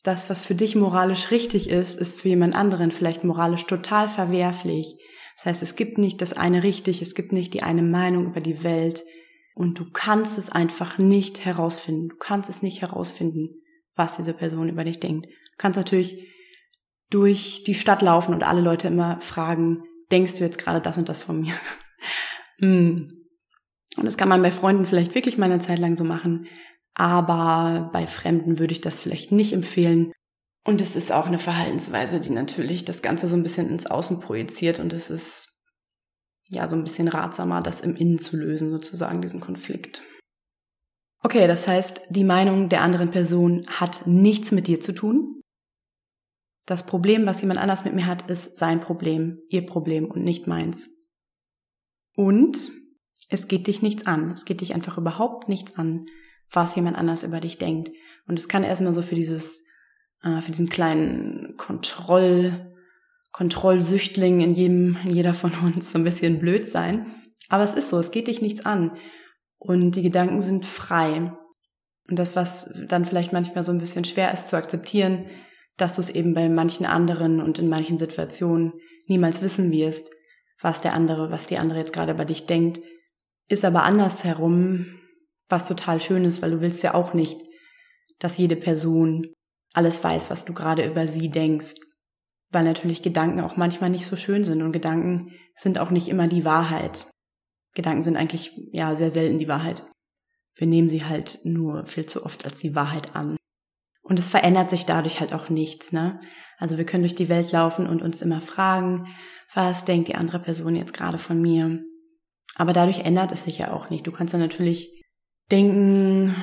das, 0.04 0.30
was 0.30 0.40
für 0.40 0.56
dich 0.56 0.76
moralisch 0.76 1.32
richtig 1.32 1.70
ist, 1.70 2.00
ist 2.00 2.20
für 2.20 2.30
jemand 2.30 2.56
anderen 2.56 2.92
vielleicht 2.92 3.24
moralisch 3.24 3.66
total 3.66 4.10
verwerflich. 4.10 4.96
Das 5.38 5.46
heißt, 5.46 5.64
es 5.64 5.76
gibt 5.76 5.98
nicht 5.98 6.22
das 6.22 6.34
eine 6.34 6.64
richtig, 6.64 7.02
es 7.02 7.16
gibt 7.16 7.32
nicht 7.32 7.54
die 7.54 7.64
eine 7.64 7.82
Meinung 7.82 8.28
über 8.28 8.42
die 8.42 8.64
Welt 8.64 9.04
und 9.56 9.80
du 9.80 9.86
kannst 9.92 10.38
es 10.38 10.50
einfach 10.50 10.98
nicht 10.98 11.46
herausfinden. 11.46 12.10
Du 12.10 12.18
kannst 12.18 12.50
es 12.50 12.62
nicht 12.62 12.82
herausfinden, 12.82 13.50
was 13.96 14.18
diese 14.18 14.34
Person 14.34 14.70
über 14.70 14.84
dich 14.84 15.00
denkt. 15.00 15.28
Du 15.28 15.58
kannst 15.58 15.78
natürlich 15.78 16.28
durch 17.10 17.64
die 17.64 17.76
Stadt 17.76 18.02
laufen 18.02 18.34
und 18.34 18.44
alle 18.44 18.62
Leute 18.62 18.88
immer 18.88 19.20
fragen, 19.22 19.84
denkst 20.12 20.38
du 20.38 20.44
jetzt 20.44 20.58
gerade 20.58 20.82
das 20.82 20.98
und 20.98 21.10
das 21.10 21.18
von 21.18 21.42
mir? 21.42 21.54
Hm. 22.60 23.10
und 23.98 24.06
das 24.06 24.16
kann 24.16 24.30
man 24.30 24.42
bei 24.42 24.52
Freunden 24.52 24.86
vielleicht 24.86 25.16
wirklich 25.16 25.40
mal 25.40 25.52
eine 25.52 25.60
Zeit 25.60 25.80
lang 25.80 25.98
so 25.98 26.04
machen, 26.04 26.48
aber 26.94 27.90
bei 27.92 28.06
Fremden 28.06 28.60
würde 28.60 28.74
ich 28.74 28.80
das 28.80 29.00
vielleicht 29.00 29.32
nicht 29.32 29.54
empfehlen. 29.54 30.12
Und 30.66 30.80
es 30.80 30.96
ist 30.96 31.12
auch 31.12 31.28
eine 31.28 31.40
Verhaltensweise, 31.40 32.20
die 32.20 32.32
natürlich 32.32 32.86
das 32.86 33.02
Ganze 33.02 33.28
so 33.28 33.36
ein 33.36 33.44
bisschen 33.44 33.70
ins 33.70 33.86
Außen 33.86 34.22
projiziert 34.22 34.80
und 34.80 34.94
es 34.94 35.10
ist 35.10 35.62
ja 36.50 36.70
so 36.70 36.76
ein 36.76 36.84
bisschen 36.84 37.08
ratsamer, 37.08 37.62
das 37.62 37.82
im 37.82 37.96
Innen 37.96 38.20
zu 38.20 38.38
lösen, 38.38 38.72
sozusagen, 38.72 39.22
diesen 39.22 39.42
Konflikt. 39.42 40.02
Okay, 41.22 41.48
das 41.48 41.68
heißt, 41.68 42.02
die 42.10 42.24
Meinung 42.24 42.70
der 42.70 42.82
anderen 42.82 43.12
Person 43.12 43.66
hat 43.68 44.08
nichts 44.08 44.52
mit 44.52 44.68
dir 44.68 44.80
zu 44.80 44.94
tun. 44.94 45.42
Das 46.66 46.86
Problem, 46.86 47.26
was 47.26 47.42
jemand 47.42 47.60
anders 47.60 47.84
mit 47.84 47.94
mir 47.94 48.06
hat, 48.06 48.30
ist 48.30 48.58
sein 48.58 48.80
Problem, 48.80 49.40
ihr 49.50 49.66
Problem 49.66 50.06
und 50.06 50.24
nicht 50.24 50.48
meins. 50.48 50.90
Und 52.16 52.72
es 53.30 53.48
geht 53.48 53.68
dich 53.68 53.82
nichts 53.82 54.06
an. 54.06 54.32
Es 54.32 54.46
geht 54.46 54.62
dich 54.62 54.74
einfach 54.74 54.98
überhaupt 54.98 55.50
nichts 55.50 55.76
an, 55.76 56.06
was 56.52 56.76
jemand 56.76 56.98
anders 56.98 57.24
über 57.24 57.40
dich 57.40 57.58
denkt. 57.58 57.90
Und 58.28 58.38
es 58.38 58.48
kann 58.48 58.64
erstmal 58.64 58.94
so 58.94 59.02
für 59.02 59.16
dieses, 59.16 59.63
äh, 60.24 60.42
für 60.42 60.52
diesen 60.52 60.70
kleinen 60.70 61.56
Kontroll, 61.58 62.74
Kontrollsüchtling 63.32 64.42
in 64.42 64.54
jedem, 64.54 64.98
in 65.04 65.16
jeder 65.16 65.34
von 65.34 65.54
uns 65.64 65.92
so 65.92 66.00
ein 66.00 66.04
bisschen 66.04 66.40
blöd 66.40 66.68
sein. 66.68 67.16
Aber 67.50 67.64
es 67.64 67.74
ist 67.74 67.90
so, 67.90 68.00
es 68.00 68.12
geht 68.12 68.28
dich 68.28 68.42
nichts 68.42 68.66
an. 68.66 68.98
Und 69.58 69.92
die 69.92 70.04
Gedanken 70.04 70.42
sind 70.42 70.66
frei. 70.66 71.34
Und 72.10 72.20
das, 72.20 72.36
was 72.36 72.72
dann 72.88 73.06
vielleicht 73.06 73.34
manchmal 73.34 73.64
so 73.64 73.72
ein 73.72 73.80
bisschen 73.80 74.06
schwer 74.06 74.34
ist 74.34 74.50
zu 74.50 74.58
akzeptieren, 74.58 75.26
dass 75.78 75.96
du 75.96 76.02
es 76.02 76.10
eben 76.10 76.34
bei 76.34 76.50
manchen 76.50 76.86
anderen 76.86 77.42
und 77.42 77.60
in 77.60 77.70
manchen 77.70 77.98
Situationen 77.98 78.74
niemals 79.08 79.42
wissen 79.42 79.72
wirst, 79.72 80.12
was 80.62 80.82
der 80.82 80.94
andere, 80.94 81.32
was 81.32 81.46
die 81.46 81.58
andere 81.58 81.80
jetzt 81.80 81.94
gerade 81.94 82.14
bei 82.14 82.26
dich 82.26 82.46
denkt, 82.46 82.80
ist 83.48 83.66
aber 83.66 83.84
andersherum 83.84 85.00
was 85.50 85.68
total 85.68 86.02
schön 86.02 86.26
ist, 86.26 86.42
weil 86.42 86.52
du 86.52 86.62
willst 86.62 86.84
ja 86.84 86.94
auch 86.94 87.14
nicht, 87.14 87.40
dass 88.20 88.38
jede 88.38 88.56
Person 88.56 89.28
alles 89.74 90.04
weiß, 90.04 90.30
was 90.30 90.46
du 90.46 90.54
gerade 90.54 90.86
über 90.86 91.08
sie 91.08 91.30
denkst, 91.30 91.76
weil 92.52 92.64
natürlich 92.64 93.02
Gedanken 93.02 93.42
auch 93.42 93.58
manchmal 93.58 93.90
nicht 93.90 94.06
so 94.06 94.16
schön 94.16 94.44
sind 94.44 94.62
und 94.62 94.72
Gedanken 94.72 95.32
sind 95.56 95.80
auch 95.80 95.90
nicht 95.90 96.08
immer 96.08 96.28
die 96.28 96.46
Wahrheit. 96.46 97.08
Gedanken 97.74 98.04
sind 98.04 98.16
eigentlich 98.16 98.52
ja 98.72 98.96
sehr 98.96 99.12
selten 99.12 99.40
die 99.40 99.48
Wahrheit. 99.48 99.84
Wir 100.56 100.68
nehmen 100.68 100.90
sie 100.90 101.04
halt 101.04 101.40
nur 101.44 101.86
viel 101.88 102.06
zu 102.06 102.24
oft 102.24 102.46
als 102.46 102.60
die 102.60 102.76
Wahrheit 102.76 103.16
an. 103.16 103.36
Und 104.04 104.20
es 104.20 104.30
verändert 104.30 104.70
sich 104.70 104.86
dadurch 104.86 105.20
halt 105.20 105.34
auch 105.34 105.50
nichts, 105.50 105.92
ne? 105.92 106.20
Also 106.60 106.78
wir 106.78 106.86
können 106.86 107.04
durch 107.04 107.16
die 107.16 107.30
Welt 107.30 107.52
laufen 107.52 107.88
und 107.88 108.02
uns 108.02 108.22
immer 108.22 108.42
fragen, 108.42 109.08
was 109.54 109.86
denkt 109.86 110.08
die 110.08 110.16
andere 110.16 110.40
Person 110.40 110.76
jetzt 110.76 110.94
gerade 110.94 111.18
von 111.18 111.42
mir? 111.42 111.84
Aber 112.56 112.74
dadurch 112.74 113.00
ändert 113.00 113.32
es 113.32 113.44
sich 113.44 113.58
ja 113.58 113.74
auch 113.74 113.90
nicht. 113.90 114.06
Du 114.06 114.12
kannst 114.12 114.34
dann 114.34 114.42
natürlich 114.42 115.02
denken, 115.52 116.36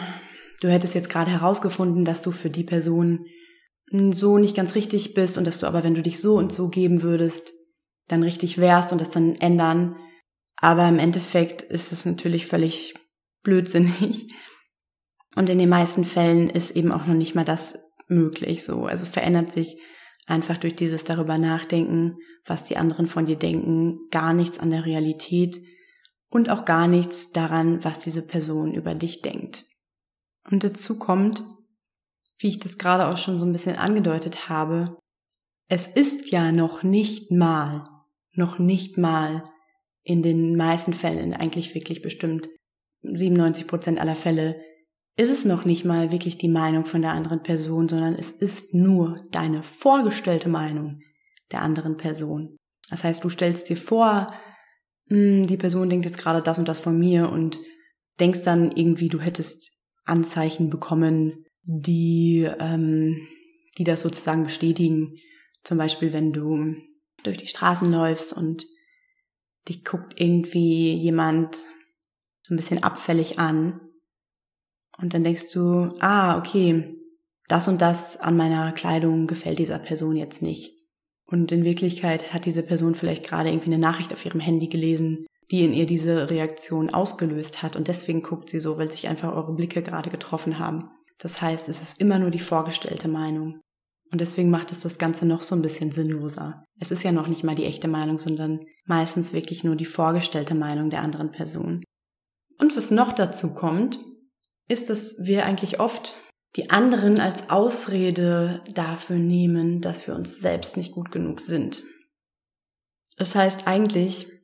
du 0.61 0.71
hättest 0.71 0.95
jetzt 0.95 1.11
gerade 1.11 1.31
herausgefunden, 1.31 2.05
dass 2.05 2.23
du 2.23 2.31
für 2.31 2.51
die 2.51 2.65
Person 2.65 3.27
so 3.91 4.39
nicht 4.39 4.55
ganz 4.55 4.75
richtig 4.75 5.15
bist 5.15 5.37
und 5.37 5.47
dass 5.47 5.59
du 5.59 5.67
aber, 5.67 5.83
wenn 5.83 5.95
du 5.95 6.03
dich 6.03 6.21
so 6.21 6.37
und 6.37 6.53
so 6.53 6.69
geben 6.69 7.03
würdest, 7.03 7.53
dann 8.07 8.23
richtig 8.23 8.59
wärst 8.59 8.93
und 8.93 9.01
das 9.01 9.11
dann 9.11 9.35
ändern. 9.37 9.97
Aber 10.57 10.89
im 10.89 10.99
Endeffekt 10.99 11.63
ist 11.63 11.91
es 11.91 12.05
natürlich 12.05 12.47
völlig 12.47 12.95
blödsinnig. 13.43 14.29
Und 15.37 15.49
in 15.49 15.59
den 15.59 15.69
meisten 15.69 16.05
Fällen 16.05 16.51
ist 16.51 16.73
eben 16.73 16.93
auch 16.93 17.07
noch 17.07 17.15
nicht 17.15 17.35
mal 17.35 17.45
das 17.45 17.79
möglich 18.09 18.65
so. 18.65 18.87
Also 18.87 19.05
es 19.05 19.09
verändert 19.09 19.53
sich 19.53 19.79
einfach 20.27 20.59
durch 20.59 20.75
dieses 20.75 21.05
darüber 21.05 21.39
nachdenken, 21.39 22.17
was 22.45 22.65
die 22.65 22.77
anderen 22.77 23.07
von 23.07 23.27
dir 23.27 23.37
denken, 23.37 23.99
gar 24.11 24.35
nichts 24.35 24.59
an 24.59 24.71
der 24.71 24.85
Realität 24.85 25.61
und 26.31 26.51
auch 26.51 26.65
gar 26.65 26.89
nichts 26.89 27.31
daran, 27.33 27.85
was 27.85 28.01
diese 28.01 28.27
Person 28.27 28.75
über 28.75 28.95
dich 28.95 29.23
denkt. 29.23 29.67
Und 30.51 30.65
dazu 30.65 30.99
kommt, 30.99 31.43
wie 32.39 32.49
ich 32.49 32.59
das 32.59 32.79
gerade 32.79 33.07
auch 33.07 33.19
schon 33.19 33.39
so 33.39 33.45
ein 33.45 33.53
bisschen 33.53 33.77
angedeutet 33.77 34.49
habe, 34.49 34.99
es 35.69 35.87
ist 35.87 36.33
ja 36.33 36.51
noch 36.51 36.83
nicht 36.83 37.31
mal, 37.31 37.85
noch 38.33 38.59
nicht 38.59 38.99
mal 38.99 39.45
in 40.03 40.23
den 40.23 40.57
meisten 40.57 40.95
Fällen, 40.95 41.35
eigentlich 41.35 41.75
wirklich 41.75 42.03
bestimmt 42.03 42.49
97 43.03 43.67
Prozent 43.67 44.01
aller 44.01 44.17
Fälle, 44.17 44.61
ist 45.17 45.31
es 45.31 45.45
noch 45.45 45.65
nicht 45.65 45.85
mal 45.85 46.13
wirklich 46.13 46.39
die 46.39 46.49
Meinung 46.49 46.87
von 46.87 47.03
der 47.03 47.13
anderen 47.13 47.43
Person, 47.43 47.89
sondern 47.89 48.15
es 48.15 48.31
ist 48.31 48.75
nur 48.75 49.17
deine 49.31 49.63
vorgestellte 49.63 50.49
Meinung 50.49 51.01
der 51.53 51.63
anderen 51.63 51.97
Person. 51.97 52.57
Das 52.89 53.05
heißt, 53.05 53.23
du 53.23 53.29
stellst 53.29 53.69
dir 53.69 53.77
vor, 53.77 54.29
hm, 55.09 55.47
die 55.47 55.57
Person 55.57 55.91
denkt 55.91 56.07
jetzt 56.07 56.19
gerade 56.19 56.43
das 56.43 56.59
und 56.59 56.69
das 56.69 56.79
von 56.79 56.99
mir 56.99 57.31
und 57.31 57.61
denkst 58.19 58.43
dann 58.43 58.73
irgendwie, 58.73 59.09
du 59.09 59.21
hättest 59.21 59.80
Anzeichen 60.11 60.71
bekommen, 60.71 61.47
die, 61.63 62.49
ähm, 62.59 63.27
die 63.79 63.85
das 63.85 64.03
sozusagen 64.03 64.45
bestätigen. 64.45 65.17
Zum 65.65 65.79
Beispiel, 65.79 66.13
wenn 66.13 66.33
du 66.33 66.75
durch 67.23 67.37
die 67.37 67.47
Straßen 67.47 67.91
läufst 67.91 68.33
und 68.33 68.67
dich 69.69 69.85
guckt 69.85 70.21
irgendwie 70.21 70.95
jemand 70.95 71.57
so 72.43 72.55
ein 72.55 72.57
bisschen 72.57 72.83
abfällig 72.83 73.39
an. 73.39 73.81
Und 74.99 75.15
dann 75.15 75.25
denkst 75.25 75.53
du, 75.53 75.95
ah, 76.01 76.39
okay, 76.39 76.95
das 77.49 77.69
und 77.69 77.81
das 77.81 78.17
an 78.19 78.37
meiner 78.37 78.73
Kleidung 78.73 79.27
gefällt 79.27 79.59
dieser 79.59 79.79
Person 79.79 80.17
jetzt 80.17 80.43
nicht. 80.43 80.77
Und 81.27 81.53
in 81.53 81.65
Wirklichkeit 81.65 82.33
hat 82.33 82.45
diese 82.45 82.63
Person 82.63 82.95
vielleicht 82.95 83.27
gerade 83.27 83.51
irgendwie 83.51 83.73
eine 83.73 83.79
Nachricht 83.79 84.13
auf 84.13 84.25
ihrem 84.25 84.41
Handy 84.41 84.67
gelesen, 84.67 85.27
die 85.51 85.65
in 85.65 85.73
ihr 85.73 85.87
diese 85.87 86.31
Reaktion 86.31 86.91
ausgelöst 86.91 87.63
hat. 87.63 87.77
Und 87.77 87.89
deswegen 87.89 88.23
guckt 88.23 88.51
sie 88.51 88.61
so, 88.61 88.79
weil 88.79 88.91
sich 88.91 89.09
einfach 89.09 89.35
eure 89.35 89.55
Blicke 89.55 89.83
gerade 89.83 90.11
getroffen 90.11 90.59
haben. 90.59 90.91
Das 91.19 91.43
heißt, 91.43 91.69
es 91.69 91.83
ist 91.83 92.01
immer 92.01 92.19
nur 92.19 92.31
die 92.31 92.39
vorgestellte 92.39 93.09
Meinung. 93.09 93.61
Und 94.13 94.21
deswegen 94.21 94.51
macht 94.51 94.73
es 94.73 94.81
das 94.81 94.99
Ganze 94.99 95.27
noch 95.27 95.43
so 95.43 95.55
ein 95.55 95.63
bisschen 95.63 95.93
sinnloser. 95.93 96.65
Es 96.81 96.91
ist 96.91 97.05
ja 97.05 97.13
noch 97.13 97.29
nicht 97.29 97.45
mal 97.45 97.55
die 97.55 97.67
echte 97.67 97.89
Meinung, 97.89 98.19
sondern 98.19 98.61
meistens 98.85 99.33
wirklich 99.33 99.63
nur 99.63 99.77
die 99.77 99.85
vorgestellte 99.85 100.55
Meinung 100.55 100.91
der 100.91 101.03
anderen 101.03 101.31
Person. 101.31 101.85
Und 102.59 102.77
was 102.77 102.91
noch 102.91 103.13
dazu 103.13 103.55
kommt, 103.55 104.01
ist, 104.69 104.91
dass 104.91 105.17
wir 105.21 105.47
eigentlich 105.47 105.79
oft 105.81 106.17
die 106.57 106.71
anderen 106.71 107.21
als 107.21 107.51
Ausrede 107.51 108.65
dafür 108.73 109.17
nehmen, 109.17 109.81
dass 109.81 110.07
wir 110.07 110.15
uns 110.15 110.41
selbst 110.41 110.77
nicht 110.77 110.93
gut 110.93 111.13
genug 111.13 111.41
sind. 111.41 111.85
Das 113.17 113.35
heißt, 113.35 113.67
eigentlich 113.67 114.40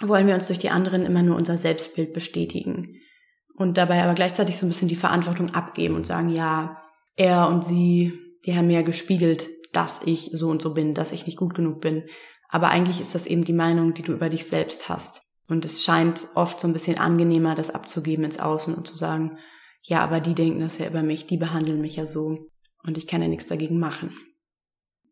wollen 0.00 0.26
wir 0.26 0.34
uns 0.34 0.46
durch 0.46 0.58
die 0.58 0.70
anderen 0.70 1.04
immer 1.04 1.22
nur 1.22 1.36
unser 1.36 1.58
Selbstbild 1.58 2.12
bestätigen 2.12 3.00
und 3.56 3.76
dabei 3.76 4.02
aber 4.02 4.14
gleichzeitig 4.14 4.56
so 4.56 4.66
ein 4.66 4.68
bisschen 4.68 4.88
die 4.88 4.96
Verantwortung 4.96 5.54
abgeben 5.54 5.96
und 5.96 6.06
sagen, 6.06 6.28
ja, 6.28 6.80
er 7.16 7.48
und 7.48 7.64
sie, 7.64 8.12
die 8.46 8.56
haben 8.56 8.68
mir 8.68 8.84
gespiegelt, 8.84 9.48
dass 9.72 10.00
ich 10.04 10.30
so 10.32 10.48
und 10.48 10.62
so 10.62 10.74
bin, 10.74 10.94
dass 10.94 11.12
ich 11.12 11.26
nicht 11.26 11.36
gut 11.36 11.54
genug 11.54 11.80
bin. 11.80 12.04
Aber 12.48 12.68
eigentlich 12.68 13.00
ist 13.00 13.14
das 13.14 13.26
eben 13.26 13.44
die 13.44 13.52
Meinung, 13.52 13.94
die 13.94 14.02
du 14.02 14.12
über 14.12 14.28
dich 14.28 14.46
selbst 14.46 14.88
hast. 14.88 15.22
Und 15.48 15.64
es 15.64 15.82
scheint 15.82 16.28
oft 16.34 16.60
so 16.60 16.68
ein 16.68 16.72
bisschen 16.72 16.98
angenehmer, 16.98 17.54
das 17.54 17.70
abzugeben 17.70 18.24
ins 18.24 18.38
Außen 18.38 18.74
und 18.74 18.86
zu 18.86 18.96
sagen, 18.96 19.38
ja, 19.82 20.00
aber 20.00 20.20
die 20.20 20.34
denken 20.34 20.60
das 20.60 20.78
ja 20.78 20.86
über 20.86 21.02
mich, 21.02 21.26
die 21.26 21.36
behandeln 21.36 21.80
mich 21.80 21.96
ja 21.96 22.06
so 22.06 22.50
und 22.82 22.98
ich 22.98 23.06
kann 23.06 23.22
ja 23.22 23.28
nichts 23.28 23.46
dagegen 23.46 23.78
machen. 23.78 24.16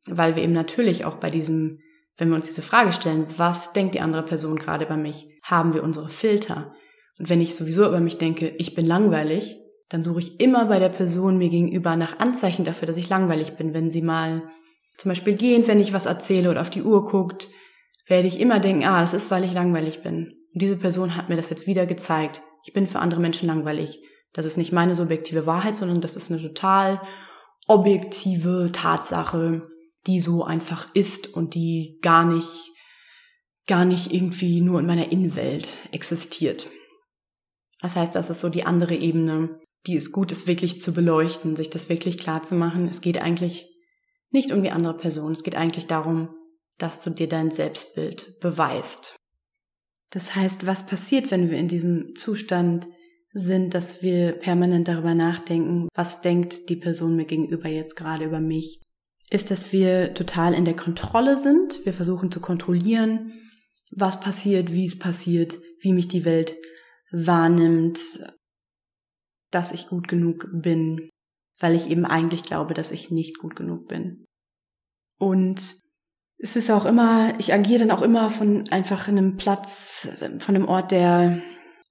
Weil 0.07 0.37
wir 0.37 0.43
eben 0.43 0.53
natürlich 0.53 1.05
auch 1.05 1.17
bei 1.17 1.31
diesem, 1.31 1.81
wenn 2.17 2.29
wir 2.29 2.37
uns 2.37 2.47
diese 2.47 2.63
Frage 2.63 2.93
stellen, 2.93 3.27
was 3.37 3.73
denkt 3.73 3.95
die 3.95 4.01
andere 4.01 4.25
Person 4.25 4.59
gerade 4.59 4.85
über 4.85 4.97
mich, 4.97 5.29
haben 5.43 5.75
wir 5.75 5.83
unsere 5.83 6.09
Filter. 6.09 6.75
Und 7.19 7.29
wenn 7.29 7.41
ich 7.41 7.55
sowieso 7.55 7.87
über 7.87 8.01
mich 8.01 8.19
denke, 8.19 8.49
ich 8.59 8.75
bin 8.75 8.87
langweilig, 8.87 9.59
dann 9.89 10.03
suche 10.03 10.21
ich 10.21 10.41
immer 10.41 10.67
bei 10.67 10.79
der 10.79 10.89
Person 10.89 11.39
mir 11.39 11.49
gegenüber 11.49 11.97
nach 11.97 12.19
Anzeichen 12.19 12.65
dafür, 12.65 12.87
dass 12.87 12.97
ich 12.97 13.09
langweilig 13.09 13.53
bin. 13.53 13.73
Wenn 13.73 13.89
sie 13.89 14.03
mal 14.03 14.43
zum 14.97 15.11
Beispiel 15.11 15.35
gehend, 15.35 15.69
wenn 15.69 15.81
ich 15.81 15.93
was 15.93 16.07
erzähle 16.07 16.51
oder 16.51 16.61
auf 16.61 16.71
die 16.71 16.83
Uhr 16.83 17.05
guckt, 17.05 17.49
werde 18.07 18.29
ich 18.29 18.41
immer 18.41 18.61
denken, 18.61 18.85
ah, 18.85 19.01
das 19.01 19.15
ist, 19.15 19.31
weil 19.31 19.45
ich 19.45 19.53
langweilig 19.53 20.03
bin. 20.03 20.35
Und 20.53 20.63
diese 20.63 20.77
Person 20.77 21.17
hat 21.17 21.29
mir 21.29 21.37
das 21.37 21.51
jetzt 21.51 21.67
wieder 21.67 21.87
gezeigt. 21.87 22.43
Ich 22.65 22.73
bin 22.73 22.87
für 22.87 22.99
andere 22.99 23.21
Menschen 23.21 23.47
langweilig. 23.47 24.01
Das 24.33 24.47
ist 24.47 24.57
nicht 24.57 24.73
meine 24.73 24.95
subjektive 24.95 25.47
Wahrheit, 25.47 25.77
sondern 25.77 26.01
das 26.01 26.17
ist 26.17 26.31
eine 26.31 26.41
total 26.41 27.01
objektive 27.67 28.71
Tatsache, 28.73 29.63
die 30.07 30.21
so 30.21 30.45
einfach 30.45 30.95
ist 30.95 31.35
und 31.35 31.55
die 31.55 31.99
gar 32.03 32.25
nicht, 32.25 32.71
gar 33.67 33.85
nicht 33.85 34.13
irgendwie 34.13 34.61
nur 34.61 34.81
in 34.81 34.87
meiner 34.87 35.11
Innenwelt 35.11 35.69
existiert. 35.91 36.69
Das 37.81 37.97
heißt, 37.97 38.15
das 38.15 38.31
ist 38.31 38.41
so 38.41 38.49
die 38.49 38.65
andere 38.65 38.95
Ebene, 38.95 39.61
die 39.87 39.97
es 39.97 40.13
gut 40.13 40.33
ist, 40.33 40.47
wirklich 40.47 40.81
zu 40.81 40.93
beleuchten, 40.93 41.57
sich 41.57 41.71
das 41.71 41.89
wirklich 41.89 42.19
klar 42.19 42.43
zu 42.43 42.55
machen. 42.55 42.89
Es 42.89 43.01
geht 43.01 43.19
eigentlich 43.19 43.69
nicht 44.31 44.53
um 44.53 44.63
die 44.63 44.71
andere 44.71 44.97
Person. 44.97 45.33
Es 45.33 45.43
geht 45.43 45.57
eigentlich 45.57 45.87
darum, 45.87 46.35
dass 46.79 47.03
du 47.03 47.11
dir 47.11 47.29
dein 47.29 47.51
Selbstbild 47.51 48.39
beweist. 48.41 49.17
Das 50.11 50.35
heißt, 50.35 50.67
was 50.67 50.87
passiert, 50.87 51.31
wenn 51.31 51.51
wir 51.51 51.59
in 51.59 51.69
diesem 51.69 52.15
Zustand 52.15 52.87
sind, 53.33 53.75
dass 53.75 54.03
wir 54.03 54.33
permanent 54.33 54.89
darüber 54.89 55.15
nachdenken, 55.15 55.89
was 55.95 56.23
denkt 56.23 56.69
die 56.69 56.77
Person 56.77 57.17
mir 57.17 57.27
gegenüber 57.27 57.69
jetzt 57.69 57.97
gerade 57.97 58.25
über 58.25 58.41
mich? 58.41 58.81
Ist, 59.31 59.51
dass 59.51 59.73
wir 59.73 60.15
total 60.15 60.55
in 60.55 60.65
der 60.65 60.77
Kontrolle 60.77 61.37
sind. 61.37 61.85
Wir 61.85 61.93
versuchen 61.93 62.31
zu 62.31 62.41
kontrollieren, 62.41 63.33
was 63.91 64.21
passiert, 64.21 64.73
wie 64.73 64.87
es 64.87 64.99
passiert, 64.99 65.59
wie 65.81 65.93
mich 65.93 66.09
die 66.09 66.25
Welt 66.25 66.57
wahrnimmt, 67.11 67.99
dass 69.51 69.73
ich 69.73 69.89
gut 69.89 70.09
genug 70.09 70.49
bin, 70.53 71.09
weil 71.59 71.75
ich 71.75 71.89
eben 71.91 72.05
eigentlich 72.05 72.43
glaube, 72.43 72.75
dass 72.75 72.93
ich 72.93 73.11
nicht 73.11 73.39
gut 73.39 73.57
genug 73.57 73.89
bin. 73.89 74.27
Und 75.19 75.81
es 76.39 76.57
ist 76.57 76.71
auch 76.71 76.85
immer, 76.85 77.39
ich 77.39 77.55
agiere 77.55 77.81
dann 77.81 77.91
auch 77.91 78.03
immer 78.03 78.31
von 78.31 78.65
einfach 78.71 79.09
einem 79.09 79.37
Platz, 79.37 80.09
von 80.39 80.55
einem 80.55 80.69
Ort, 80.69 80.91
der, 80.91 81.41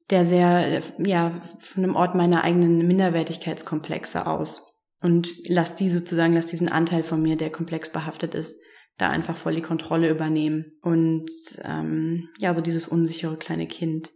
der 0.10 0.26
sehr, 0.26 0.84
ja, 1.00 1.42
von 1.60 1.84
einem 1.84 1.96
Ort 1.96 2.14
meiner 2.16 2.44
eigenen 2.44 2.86
Minderwertigkeitskomplexe 2.86 4.28
aus. 4.28 4.75
Und 5.02 5.30
lass 5.48 5.76
die 5.76 5.90
sozusagen, 5.92 6.34
lass 6.34 6.48
diesen 6.48 6.70
Anteil 6.70 7.04
von 7.04 7.22
mir, 7.22 7.36
der 7.36 7.52
komplex 7.52 7.92
behaftet 7.92 8.34
ist, 8.34 8.60
da 8.98 9.10
einfach 9.10 9.36
voll 9.36 9.56
die 9.56 9.62
Kontrolle 9.62 10.10
übernehmen. 10.10 10.78
Und 10.82 11.30
ähm, 11.64 12.30
ja, 12.40 12.54
so 12.54 12.62
dieses 12.62 12.88
unsichere 12.88 13.38
kleine 13.38 13.68
Kind, 13.68 14.12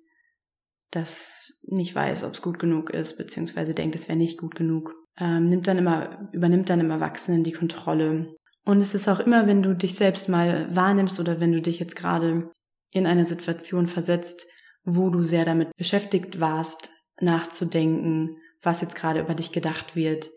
das 0.92 1.60
nicht 1.64 1.94
weiß, 1.94 2.24
ob 2.24 2.34
es 2.34 2.42
gut 2.42 2.60
genug 2.60 2.90
ist, 2.90 3.18
beziehungsweise 3.18 3.74
denkt, 3.74 3.96
es 3.96 4.08
wäre 4.08 4.18
nicht 4.18 4.40
gut 4.40 4.56
genug, 4.56 4.96
ähm, 5.20 5.50
nimmt 5.50 5.68
dann 5.68 5.78
immer, 5.78 6.30
übernimmt 6.32 6.70
dann 6.70 6.80
im 6.80 6.90
Erwachsenen 6.90 7.44
die 7.44 7.52
Kontrolle 7.52 8.34
und 8.70 8.82
es 8.82 8.94
ist 8.94 9.08
auch 9.08 9.20
immer, 9.20 9.48
wenn 9.48 9.64
du 9.64 9.76
dich 9.76 9.96
selbst 9.96 10.30
mal 10.30 10.68
wahrnimmst 10.76 11.20
oder 11.20 11.40
wenn 11.40 11.52
du 11.52 11.60
dich 11.60 11.80
jetzt 11.80 11.96
gerade 11.96 12.52
in 12.92 13.08
eine 13.08 13.26
Situation 13.26 13.88
versetzt, 13.88 14.46
wo 14.84 15.10
du 15.10 15.24
sehr 15.24 15.44
damit 15.44 15.76
beschäftigt 15.76 16.40
warst, 16.40 16.92
nachzudenken, 17.20 18.38
was 18.62 18.82
jetzt 18.82 18.96
gerade 18.96 19.22
über 19.22 19.34
dich 19.34 19.52
gedacht 19.52 19.96
wird, 19.96 20.30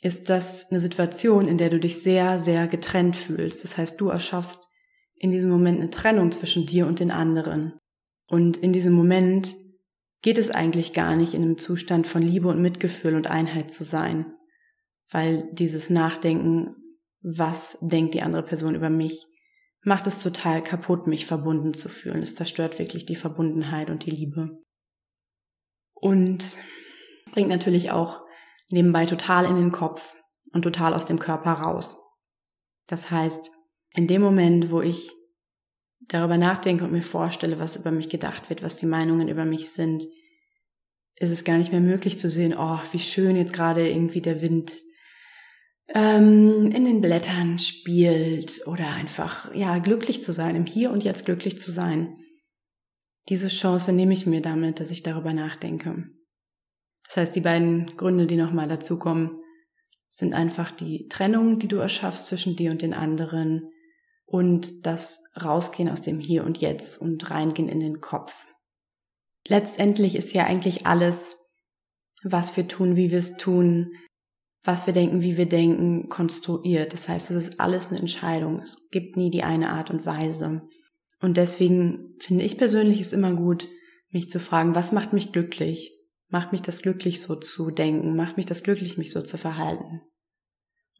ist 0.00 0.28
das 0.28 0.70
eine 0.70 0.80
Situation, 0.80 1.48
in 1.48 1.58
der 1.58 1.70
du 1.70 1.80
dich 1.80 2.02
sehr, 2.02 2.38
sehr 2.38 2.68
getrennt 2.68 3.16
fühlst. 3.16 3.64
Das 3.64 3.76
heißt, 3.76 4.00
du 4.00 4.08
erschaffst 4.08 4.68
in 5.14 5.30
diesem 5.30 5.50
Moment 5.50 5.80
eine 5.80 5.90
Trennung 5.90 6.32
zwischen 6.32 6.66
dir 6.66 6.86
und 6.86 7.00
den 7.00 7.10
anderen. 7.10 7.78
Und 8.28 8.56
in 8.58 8.72
diesem 8.72 8.92
Moment 8.92 9.56
geht 10.22 10.38
es 10.38 10.50
eigentlich 10.50 10.92
gar 10.92 11.16
nicht 11.16 11.34
in 11.34 11.42
einem 11.42 11.58
Zustand 11.58 12.06
von 12.06 12.22
Liebe 12.22 12.48
und 12.48 12.60
Mitgefühl 12.60 13.14
und 13.14 13.28
Einheit 13.28 13.72
zu 13.72 13.84
sein, 13.84 14.34
weil 15.10 15.48
dieses 15.52 15.88
Nachdenken 15.88 16.76
was 17.26 17.76
denkt 17.80 18.14
die 18.14 18.22
andere 18.22 18.44
Person 18.44 18.76
über 18.76 18.88
mich, 18.88 19.26
macht 19.82 20.06
es 20.06 20.22
total 20.22 20.62
kaputt, 20.62 21.06
mich 21.08 21.26
verbunden 21.26 21.74
zu 21.74 21.88
fühlen. 21.88 22.22
Es 22.22 22.36
zerstört 22.36 22.78
wirklich 22.78 23.04
die 23.04 23.16
Verbundenheit 23.16 23.90
und 23.90 24.06
die 24.06 24.10
Liebe. 24.10 24.62
Und 25.94 26.56
bringt 27.32 27.48
natürlich 27.48 27.90
auch 27.90 28.25
nebenbei 28.70 29.06
total 29.06 29.46
in 29.46 29.56
den 29.56 29.70
Kopf 29.70 30.14
und 30.52 30.62
total 30.62 30.94
aus 30.94 31.06
dem 31.06 31.18
Körper 31.18 31.52
raus. 31.52 31.98
Das 32.86 33.10
heißt, 33.10 33.50
in 33.94 34.06
dem 34.06 34.22
Moment, 34.22 34.70
wo 34.70 34.80
ich 34.80 35.10
darüber 36.08 36.38
nachdenke 36.38 36.84
und 36.84 36.92
mir 36.92 37.02
vorstelle, 37.02 37.58
was 37.58 37.76
über 37.76 37.90
mich 37.90 38.08
gedacht 38.08 38.48
wird, 38.50 38.62
was 38.62 38.76
die 38.76 38.86
Meinungen 38.86 39.28
über 39.28 39.44
mich 39.44 39.70
sind, 39.70 40.06
ist 41.16 41.30
es 41.30 41.44
gar 41.44 41.56
nicht 41.56 41.72
mehr 41.72 41.80
möglich 41.80 42.18
zu 42.18 42.30
sehen, 42.30 42.54
oh, 42.56 42.78
wie 42.92 42.98
schön 42.98 43.36
jetzt 43.36 43.54
gerade 43.54 43.88
irgendwie 43.88 44.20
der 44.20 44.42
Wind 44.42 44.72
ähm, 45.88 46.70
in 46.74 46.84
den 46.84 47.00
Blättern 47.00 47.58
spielt 47.58 48.66
oder 48.66 48.88
einfach, 48.90 49.54
ja, 49.54 49.78
glücklich 49.78 50.22
zu 50.22 50.32
sein, 50.32 50.56
im 50.56 50.66
Hier 50.66 50.90
und 50.90 51.04
Jetzt 51.04 51.24
glücklich 51.24 51.58
zu 51.58 51.70
sein. 51.70 52.18
Diese 53.28 53.48
Chance 53.48 53.92
nehme 53.92 54.12
ich 54.12 54.26
mir 54.26 54.42
damit, 54.42 54.78
dass 54.78 54.90
ich 54.90 55.02
darüber 55.02 55.32
nachdenke. 55.32 56.04
Das 57.06 57.16
heißt, 57.16 57.36
die 57.36 57.40
beiden 57.40 57.96
Gründe, 57.96 58.26
die 58.26 58.36
nochmal 58.36 58.68
dazukommen, 58.68 59.40
sind 60.08 60.34
einfach 60.34 60.70
die 60.70 61.08
Trennung, 61.08 61.58
die 61.58 61.68
du 61.68 61.76
erschaffst 61.76 62.26
zwischen 62.26 62.56
dir 62.56 62.70
und 62.70 62.82
den 62.82 62.94
anderen 62.94 63.70
und 64.24 64.86
das 64.86 65.22
Rausgehen 65.40 65.88
aus 65.88 66.02
dem 66.02 66.20
Hier 66.20 66.44
und 66.44 66.58
Jetzt 66.58 67.00
und 67.00 67.30
reingehen 67.30 67.68
in 67.68 67.80
den 67.80 68.00
Kopf. 68.00 68.46
Letztendlich 69.46 70.16
ist 70.16 70.32
ja 70.32 70.44
eigentlich 70.44 70.86
alles, 70.86 71.36
was 72.24 72.56
wir 72.56 72.66
tun, 72.66 72.96
wie 72.96 73.10
wir 73.10 73.18
es 73.18 73.36
tun, 73.36 73.92
was 74.64 74.86
wir 74.86 74.92
denken, 74.92 75.22
wie 75.22 75.36
wir 75.36 75.46
denken, 75.46 76.08
konstruiert. 76.08 76.92
Das 76.92 77.08
heißt, 77.08 77.30
es 77.30 77.48
ist 77.48 77.60
alles 77.60 77.88
eine 77.88 78.00
Entscheidung. 78.00 78.60
Es 78.60 78.90
gibt 78.90 79.16
nie 79.16 79.30
die 79.30 79.44
eine 79.44 79.70
Art 79.70 79.90
und 79.90 80.06
Weise. 80.06 80.62
Und 81.20 81.36
deswegen 81.36 82.16
finde 82.18 82.44
ich 82.44 82.58
persönlich 82.58 83.00
es 83.00 83.12
immer 83.12 83.32
gut, 83.34 83.68
mich 84.10 84.28
zu 84.28 84.40
fragen, 84.40 84.74
was 84.74 84.92
macht 84.92 85.12
mich 85.12 85.30
glücklich? 85.32 85.95
Macht 86.36 86.52
mich 86.52 86.62
das 86.62 86.82
glücklich, 86.82 87.22
so 87.22 87.36
zu 87.36 87.70
denken? 87.70 88.14
Macht 88.14 88.36
mich 88.36 88.46
das 88.46 88.62
glücklich, 88.62 88.98
mich 88.98 89.10
so 89.10 89.22
zu 89.22 89.38
verhalten? 89.38 90.02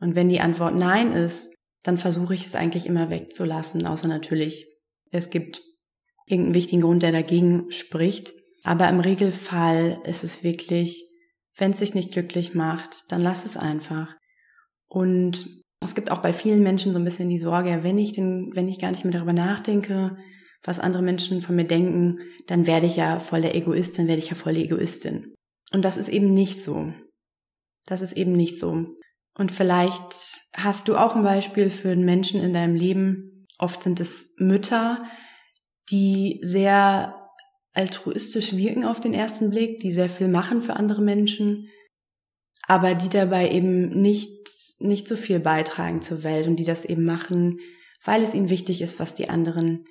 Und 0.01 0.15
wenn 0.15 0.29
die 0.29 0.41
Antwort 0.41 0.75
Nein 0.75 1.13
ist, 1.13 1.55
dann 1.83 1.99
versuche 1.99 2.35
ich 2.35 2.47
es 2.47 2.55
eigentlich 2.55 2.87
immer 2.87 3.11
wegzulassen, 3.11 3.87
außer 3.87 4.09
natürlich, 4.09 4.67
es 5.11 5.31
gibt 5.31 5.63
irgendeinen 6.27 6.55
wichtigen 6.55 6.83
Grund, 6.83 7.03
der 7.03 7.13
dagegen 7.13 7.71
spricht. 7.71 8.33
Aber 8.65 8.89
im 8.89 9.01
Regelfall 9.01 10.01
ist 10.05 10.25
es 10.25 10.43
wirklich 10.43 11.07
wenn 11.57 11.71
es 11.71 11.79
dich 11.79 11.95
nicht 11.95 12.13
glücklich 12.13 12.55
macht, 12.55 13.05
dann 13.09 13.23
lass 13.23 13.45
es 13.45 13.57
einfach. 13.57 14.15
Und 14.89 15.47
es 15.83 15.95
gibt 15.95 16.11
auch 16.11 16.23
bei 16.23 16.33
vielen 16.33 16.63
Menschen 16.63 16.93
so 16.93 16.99
ein 16.99 17.05
bisschen 17.05 17.29
die 17.29 17.39
Sorge, 17.39 17.83
wenn 17.83 17.99
ich 17.99 18.13
denn, 18.13 18.51
wenn 18.55 18.69
ich 18.69 18.79
gar 18.79 18.91
nicht 18.91 19.05
mehr 19.05 19.13
darüber 19.13 19.33
nachdenke, 19.33 20.17
was 20.67 20.81
andere 20.81 21.03
Menschen 21.03 21.41
von 21.41 21.57
mir 21.57 21.65
denken, 21.65 22.19
dann 22.49 22.67
werde 22.67 22.87
ich 22.87 22.97
ja 22.97 23.19
voll 23.19 23.41
der 23.41 23.55
Egoist, 23.55 23.99
dann 23.99 24.09
werde 24.09 24.21
ich 24.21 24.29
ja 24.29 24.35
voll 24.35 24.55
die 24.55 24.65
Egoistin. 24.65 25.35
Und 25.73 25.85
das 25.85 25.97
ist 25.97 26.09
eben 26.09 26.33
nicht 26.33 26.63
so. 26.63 26.93
Das 27.87 28.03
ist 28.03 28.13
eben 28.13 28.33
nicht 28.33 28.59
so. 28.59 28.87
Und 29.39 29.53
vielleicht 29.53 30.43
hast 30.57 30.89
du 30.89 30.97
auch 30.97 31.15
ein 31.15 31.23
Beispiel 31.23 31.71
für 31.71 31.91
einen 31.91 32.05
Menschen 32.05 32.43
in 32.43 32.53
deinem 32.53 32.75
Leben. 32.75 33.47
Oft 33.59 33.83
sind 33.85 34.01
es 34.01 34.35
Mütter, 34.39 35.05
die 35.91 36.41
sehr 36.43 37.15
altruistisch 37.73 38.57
wirken 38.57 38.85
auf 38.85 39.01
den 39.01 39.15
ersten 39.15 39.51
Blick, 39.51 39.79
die 39.79 39.93
sehr 39.93 40.09
viel 40.09 40.29
machen 40.29 40.63
für 40.63 40.75
andere 40.75 41.03
Menschen, 41.03 41.69
aber 42.67 42.95
die 42.95 43.11
dabei 43.11 43.51
eben 43.51 44.01
nicht, 44.01 44.49
nicht 44.81 45.07
so 45.07 45.15
viel 45.15 45.39
beitragen 45.39 46.03
zur 46.03 46.25
Welt 46.25 46.49
und 46.49 46.57
die 46.57 46.65
das 46.65 46.85
eben 46.85 47.05
machen, 47.05 47.61
weil 48.05 48.23
es 48.23 48.35
ihnen 48.35 48.51
wichtig 48.51 48.81
ist, 48.81 48.99
was 48.99 49.15
die 49.15 49.29
anderen 49.29 49.85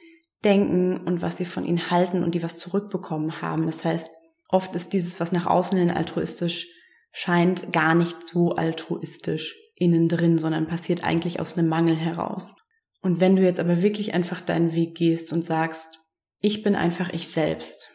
denken 0.46 0.98
und 0.98 1.22
was 1.22 1.38
sie 1.38 1.46
von 1.46 1.66
ihnen 1.66 1.90
halten 1.90 2.24
und 2.24 2.36
die 2.36 2.44
was 2.44 2.58
zurückbekommen 2.58 3.42
haben. 3.42 3.66
Das 3.66 3.84
heißt, 3.84 4.16
oft 4.48 4.76
ist 4.76 4.94
dieses, 4.94 5.20
was 5.20 5.32
nach 5.32 5.48
außen 5.48 5.78
hin 5.78 5.92
altruistisch 5.92 6.68
scheint, 7.12 7.72
gar 7.72 7.96
nicht 7.96 8.26
so 8.26 8.52
altruistisch 8.52 9.58
innen 9.76 10.08
drin, 10.08 10.38
sondern 10.38 10.68
passiert 10.68 11.04
eigentlich 11.04 11.40
aus 11.40 11.58
einem 11.58 11.68
Mangel 11.68 11.96
heraus. 11.96 12.56
Und 13.02 13.20
wenn 13.20 13.36
du 13.36 13.44
jetzt 13.44 13.60
aber 13.60 13.82
wirklich 13.82 14.14
einfach 14.14 14.42
deinen 14.42 14.74
Weg 14.74 14.96
gehst 14.96 15.34
und 15.34 15.44
sagst, 15.44 16.00
ich 16.40 16.64
bin 16.64 16.76
einfach 16.76 17.10
ich 17.12 17.28
selbst. 17.28 17.92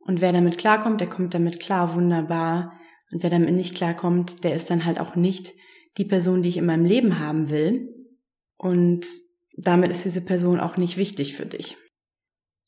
Und 0.00 0.20
wer 0.20 0.32
damit 0.32 0.58
klarkommt, 0.58 1.00
der 1.00 1.08
kommt 1.08 1.34
damit 1.34 1.60
klar, 1.60 1.94
wunderbar. 1.94 2.78
Und 3.10 3.22
wer 3.22 3.30
damit 3.30 3.54
nicht 3.54 3.74
klarkommt, 3.74 4.44
der 4.44 4.54
ist 4.54 4.70
dann 4.70 4.84
halt 4.84 4.98
auch 4.98 5.14
nicht 5.14 5.52
die 5.96 6.04
Person, 6.04 6.42
die 6.42 6.48
ich 6.48 6.56
in 6.56 6.66
meinem 6.66 6.84
Leben 6.84 7.18
haben 7.18 7.48
will. 7.48 7.88
Und 8.56 9.06
damit 9.56 9.90
ist 9.90 10.04
diese 10.04 10.20
Person 10.20 10.60
auch 10.60 10.76
nicht 10.76 10.96
wichtig 10.96 11.34
für 11.34 11.46
dich. 11.46 11.76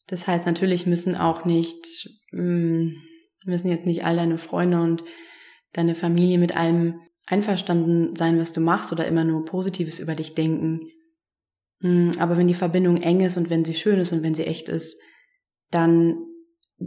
Das 0.07 0.27
heißt, 0.27 0.46
natürlich 0.46 0.87
müssen 0.87 1.16
auch 1.16 1.44
nicht, 1.44 2.09
hm, 2.31 3.03
müssen 3.44 3.68
jetzt 3.68 3.87
nicht 3.87 4.05
all 4.05 4.16
deine 4.16 4.38
Freunde 4.38 4.81
und 4.81 5.03
deine 5.72 5.94
Familie 5.94 6.38
mit 6.38 6.57
allem 6.57 7.01
einverstanden 7.27 8.14
sein, 8.14 8.38
was 8.38 8.53
du 8.53 8.61
machst 8.61 8.92
oder 8.92 9.07
immer 9.07 9.25
nur 9.25 9.44
Positives 9.44 9.99
über 9.99 10.14
dich 10.14 10.35
denken. 10.35 10.88
Hm, 11.81 12.12
aber 12.18 12.37
wenn 12.37 12.49
die 12.49 12.55
Verbindung 12.55 12.99
eng 12.99 13.20
ist 13.20 13.37
und 13.37 13.51
wenn 13.51 13.64
sie 13.64 13.75
schön 13.75 13.99
ist 13.99 14.12
und 14.12 14.22
wenn 14.22 14.35
sie 14.35 14.46
echt 14.46 14.68
ist, 14.68 14.96
dann 15.70 16.16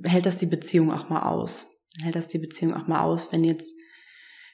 hält 0.04 0.26
das 0.26 0.38
die 0.38 0.46
Beziehung 0.46 0.92
auch 0.92 1.10
mal 1.10 1.24
aus. 1.24 1.88
Hält 2.02 2.16
das 2.16 2.30
die 2.30 2.40
Beziehung 2.40 2.74
auch 2.74 2.88
mal 2.88 3.02
aus, 3.02 3.32
wenn 3.32 3.44
jetzt 3.44 3.74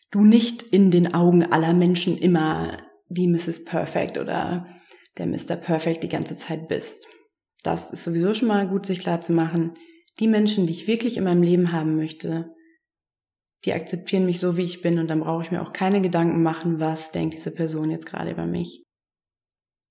du 0.10 0.24
nicht 0.24 0.64
in 0.64 0.90
den 0.90 1.14
Augen 1.14 1.44
aller 1.44 1.74
Menschen 1.74 2.18
immer 2.18 2.82
die 3.10 3.28
Mrs. 3.28 3.66
Perfect 3.66 4.18
oder 4.18 4.75
der 5.17 5.28
Mr. 5.28 5.56
Perfect 5.56 6.04
die 6.04 6.10
ganze 6.10 6.36
Zeit 6.36 6.67
bist. 6.67 7.08
Das 7.63 7.91
ist 7.91 8.04
sowieso 8.04 8.34
schon 8.34 8.47
mal 8.47 8.67
gut, 8.67 8.86
sich 8.86 8.99
klar 8.99 9.21
zu 9.21 9.34
machen. 9.34 9.73
Die 10.19 10.28
Menschen, 10.28 10.67
die 10.67 10.73
ich 10.73 10.88
wirklich 10.88 11.17
in 11.17 11.23
meinem 11.23 11.43
Leben 11.43 11.71
haben 11.71 11.95
möchte, 11.95 12.54
die 13.65 13.73
akzeptieren 13.73 14.25
mich 14.25 14.39
so, 14.39 14.58
wie 14.58 14.63
ich 14.63 14.82
bin 14.82 14.99
und 14.99 15.08
dann 15.08 15.21
brauche 15.21 15.43
ich 15.43 15.51
mir 15.51 15.62
auch 15.62 15.73
keine 15.73 16.01
Gedanken 16.01 16.43
machen, 16.43 16.80
was 16.80 17.12
denkt 17.12 17.34
diese 17.34 17.51
Person 17.51 17.89
jetzt 17.89 18.06
gerade 18.06 18.32
über 18.32 18.45
mich. 18.45 18.84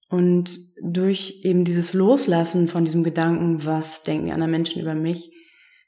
Und 0.09 0.59
durch 0.81 1.41
eben 1.43 1.65
dieses 1.65 1.93
Loslassen 1.93 2.69
von 2.69 2.85
diesem 2.85 3.03
Gedanken, 3.03 3.65
was 3.65 4.05
denken 4.05 4.27
die 4.27 4.33
anderen 4.33 4.53
Menschen 4.53 4.81
über 4.81 4.95
mich, 4.95 5.31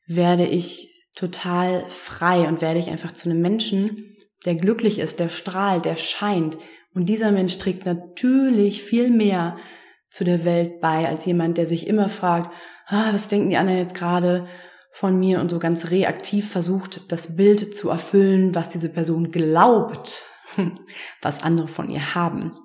werde 0.08 0.46
ich 0.46 1.08
total 1.14 1.88
frei 1.88 2.48
und 2.48 2.60
werde 2.60 2.80
ich 2.80 2.90
einfach 2.90 3.12
zu 3.12 3.30
einem 3.30 3.40
Menschen, 3.40 4.16
der 4.44 4.54
glücklich 4.54 4.98
ist, 4.98 5.20
der 5.20 5.28
strahlt, 5.28 5.84
der 5.84 5.96
scheint. 5.96 6.58
Und 6.96 7.06
dieser 7.06 7.30
Mensch 7.30 7.58
trägt 7.58 7.84
natürlich 7.84 8.82
viel 8.82 9.10
mehr 9.10 9.58
zu 10.10 10.24
der 10.24 10.46
Welt 10.46 10.80
bei 10.80 11.06
als 11.06 11.26
jemand, 11.26 11.58
der 11.58 11.66
sich 11.66 11.86
immer 11.86 12.08
fragt, 12.08 12.50
ah, 12.86 13.12
was 13.12 13.28
denken 13.28 13.50
die 13.50 13.58
anderen 13.58 13.80
jetzt 13.80 13.94
gerade 13.94 14.48
von 14.92 15.18
mir 15.18 15.42
und 15.42 15.50
so 15.50 15.58
ganz 15.58 15.90
reaktiv 15.90 16.50
versucht, 16.50 17.12
das 17.12 17.36
Bild 17.36 17.74
zu 17.74 17.90
erfüllen, 17.90 18.54
was 18.54 18.70
diese 18.70 18.88
Person 18.88 19.30
glaubt, 19.30 20.22
was 21.20 21.42
andere 21.42 21.68
von 21.68 21.90
ihr 21.90 22.14
haben. 22.14 22.56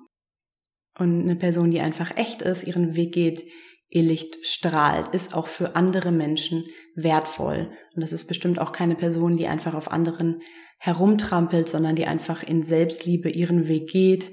Und 0.98 1.20
eine 1.20 1.36
Person, 1.36 1.70
die 1.70 1.82
einfach 1.82 2.16
echt 2.16 2.40
ist, 2.40 2.66
ihren 2.66 2.94
Weg 2.96 3.12
geht, 3.12 3.44
ihr 3.90 4.02
Licht 4.02 4.46
strahlt, 4.46 5.14
ist 5.14 5.34
auch 5.34 5.46
für 5.46 5.76
andere 5.76 6.10
Menschen 6.10 6.64
wertvoll. 6.94 7.70
Und 7.94 8.00
das 8.00 8.14
ist 8.14 8.26
bestimmt 8.26 8.58
auch 8.58 8.72
keine 8.72 8.94
Person, 8.94 9.36
die 9.36 9.46
einfach 9.46 9.74
auf 9.74 9.92
anderen 9.92 10.40
herumtrampelt, 10.82 11.68
sondern 11.68 11.94
die 11.94 12.06
einfach 12.06 12.42
in 12.42 12.64
Selbstliebe 12.64 13.30
ihren 13.30 13.68
Weg 13.68 13.88
geht 13.88 14.32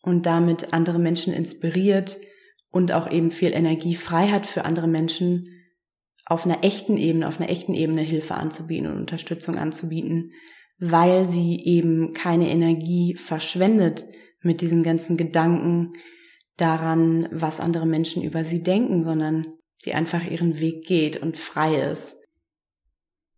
und 0.00 0.24
damit 0.24 0.72
andere 0.72 0.98
Menschen 0.98 1.34
inspiriert 1.34 2.16
und 2.70 2.92
auch 2.92 3.10
eben 3.10 3.30
viel 3.30 3.52
Energie 3.52 3.94
frei 3.94 4.28
hat 4.28 4.46
für 4.46 4.64
andere 4.64 4.88
Menschen 4.88 5.50
auf 6.24 6.46
einer 6.46 6.64
echten 6.64 6.96
Ebene, 6.96 7.28
auf 7.28 7.38
einer 7.38 7.50
echten 7.50 7.74
Ebene 7.74 8.00
Hilfe 8.00 8.36
anzubieten 8.36 8.86
und 8.86 8.96
Unterstützung 8.96 9.58
anzubieten, 9.58 10.30
weil 10.78 11.28
sie 11.28 11.62
eben 11.62 12.14
keine 12.14 12.48
Energie 12.48 13.14
verschwendet 13.14 14.06
mit 14.40 14.62
diesen 14.62 14.82
ganzen 14.82 15.18
Gedanken, 15.18 15.92
daran, 16.56 17.28
was 17.32 17.60
andere 17.60 17.86
Menschen 17.86 18.22
über 18.22 18.44
sie 18.44 18.62
denken, 18.62 19.04
sondern 19.04 19.46
die 19.84 19.92
einfach 19.92 20.24
ihren 20.24 20.58
Weg 20.58 20.86
geht 20.86 21.18
und 21.18 21.36
frei 21.36 21.90
ist. 21.90 22.16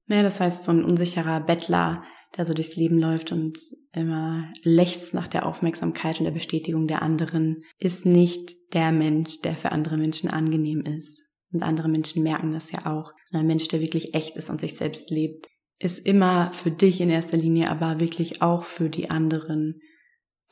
Naja, 0.06 0.22
das 0.22 0.38
heißt, 0.38 0.62
so 0.62 0.70
ein 0.70 0.84
unsicherer 0.84 1.40
Bettler, 1.40 2.04
der 2.36 2.46
so 2.46 2.52
durchs 2.52 2.76
Leben 2.76 2.98
läuft 2.98 3.32
und 3.32 3.58
immer 3.92 4.50
lechzt 4.62 5.14
nach 5.14 5.28
der 5.28 5.46
Aufmerksamkeit 5.46 6.18
und 6.18 6.24
der 6.24 6.32
Bestätigung 6.32 6.86
der 6.86 7.02
anderen, 7.02 7.62
ist 7.78 8.04
nicht 8.06 8.50
der 8.72 8.92
Mensch, 8.92 9.40
der 9.40 9.56
für 9.56 9.72
andere 9.72 9.96
Menschen 9.96 10.28
angenehm 10.30 10.84
ist. 10.84 11.22
Und 11.52 11.62
andere 11.62 11.88
Menschen 11.88 12.22
merken 12.22 12.52
das 12.52 12.72
ja 12.72 12.86
auch. 12.86 13.12
ein 13.32 13.46
Mensch, 13.46 13.68
der 13.68 13.80
wirklich 13.80 14.14
echt 14.14 14.36
ist 14.36 14.50
und 14.50 14.60
sich 14.60 14.76
selbst 14.76 15.10
lebt, 15.10 15.46
ist 15.78 16.04
immer 16.04 16.52
für 16.52 16.70
dich 16.70 17.00
in 17.00 17.10
erster 17.10 17.36
Linie, 17.36 17.70
aber 17.70 18.00
wirklich 18.00 18.42
auch 18.42 18.64
für 18.64 18.90
die 18.90 19.10
anderen 19.10 19.80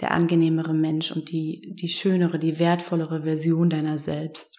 der 0.00 0.12
angenehmere 0.12 0.74
Mensch 0.74 1.12
und 1.12 1.30
die, 1.30 1.74
die 1.78 1.88
schönere, 1.88 2.38
die 2.38 2.58
wertvollere 2.58 3.22
Version 3.22 3.70
deiner 3.70 3.98
selbst. 3.98 4.58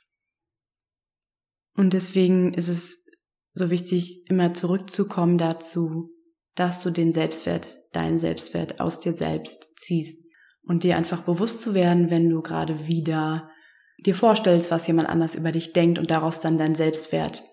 Und 1.75 1.93
deswegen 1.93 2.53
ist 2.53 2.69
es 2.69 3.05
so 3.53 3.69
wichtig, 3.69 4.25
immer 4.29 4.53
zurückzukommen 4.53 5.37
dazu, 5.37 6.12
dass 6.55 6.83
du 6.83 6.91
den 6.91 7.13
Selbstwert, 7.13 7.67
deinen 7.93 8.19
Selbstwert 8.19 8.79
aus 8.79 8.99
dir 8.99 9.13
selbst 9.13 9.73
ziehst 9.77 10.23
und 10.63 10.83
dir 10.83 10.97
einfach 10.97 11.23
bewusst 11.23 11.61
zu 11.61 11.73
werden, 11.73 12.09
wenn 12.09 12.29
du 12.29 12.41
gerade 12.41 12.87
wieder 12.87 13.49
dir 13.99 14.15
vorstellst, 14.15 14.71
was 14.71 14.87
jemand 14.87 15.09
anders 15.09 15.35
über 15.35 15.51
dich 15.51 15.73
denkt 15.73 15.99
und 15.99 16.11
daraus 16.11 16.39
dann 16.39 16.57
deinen 16.57 16.75
Selbstwert 16.75 17.43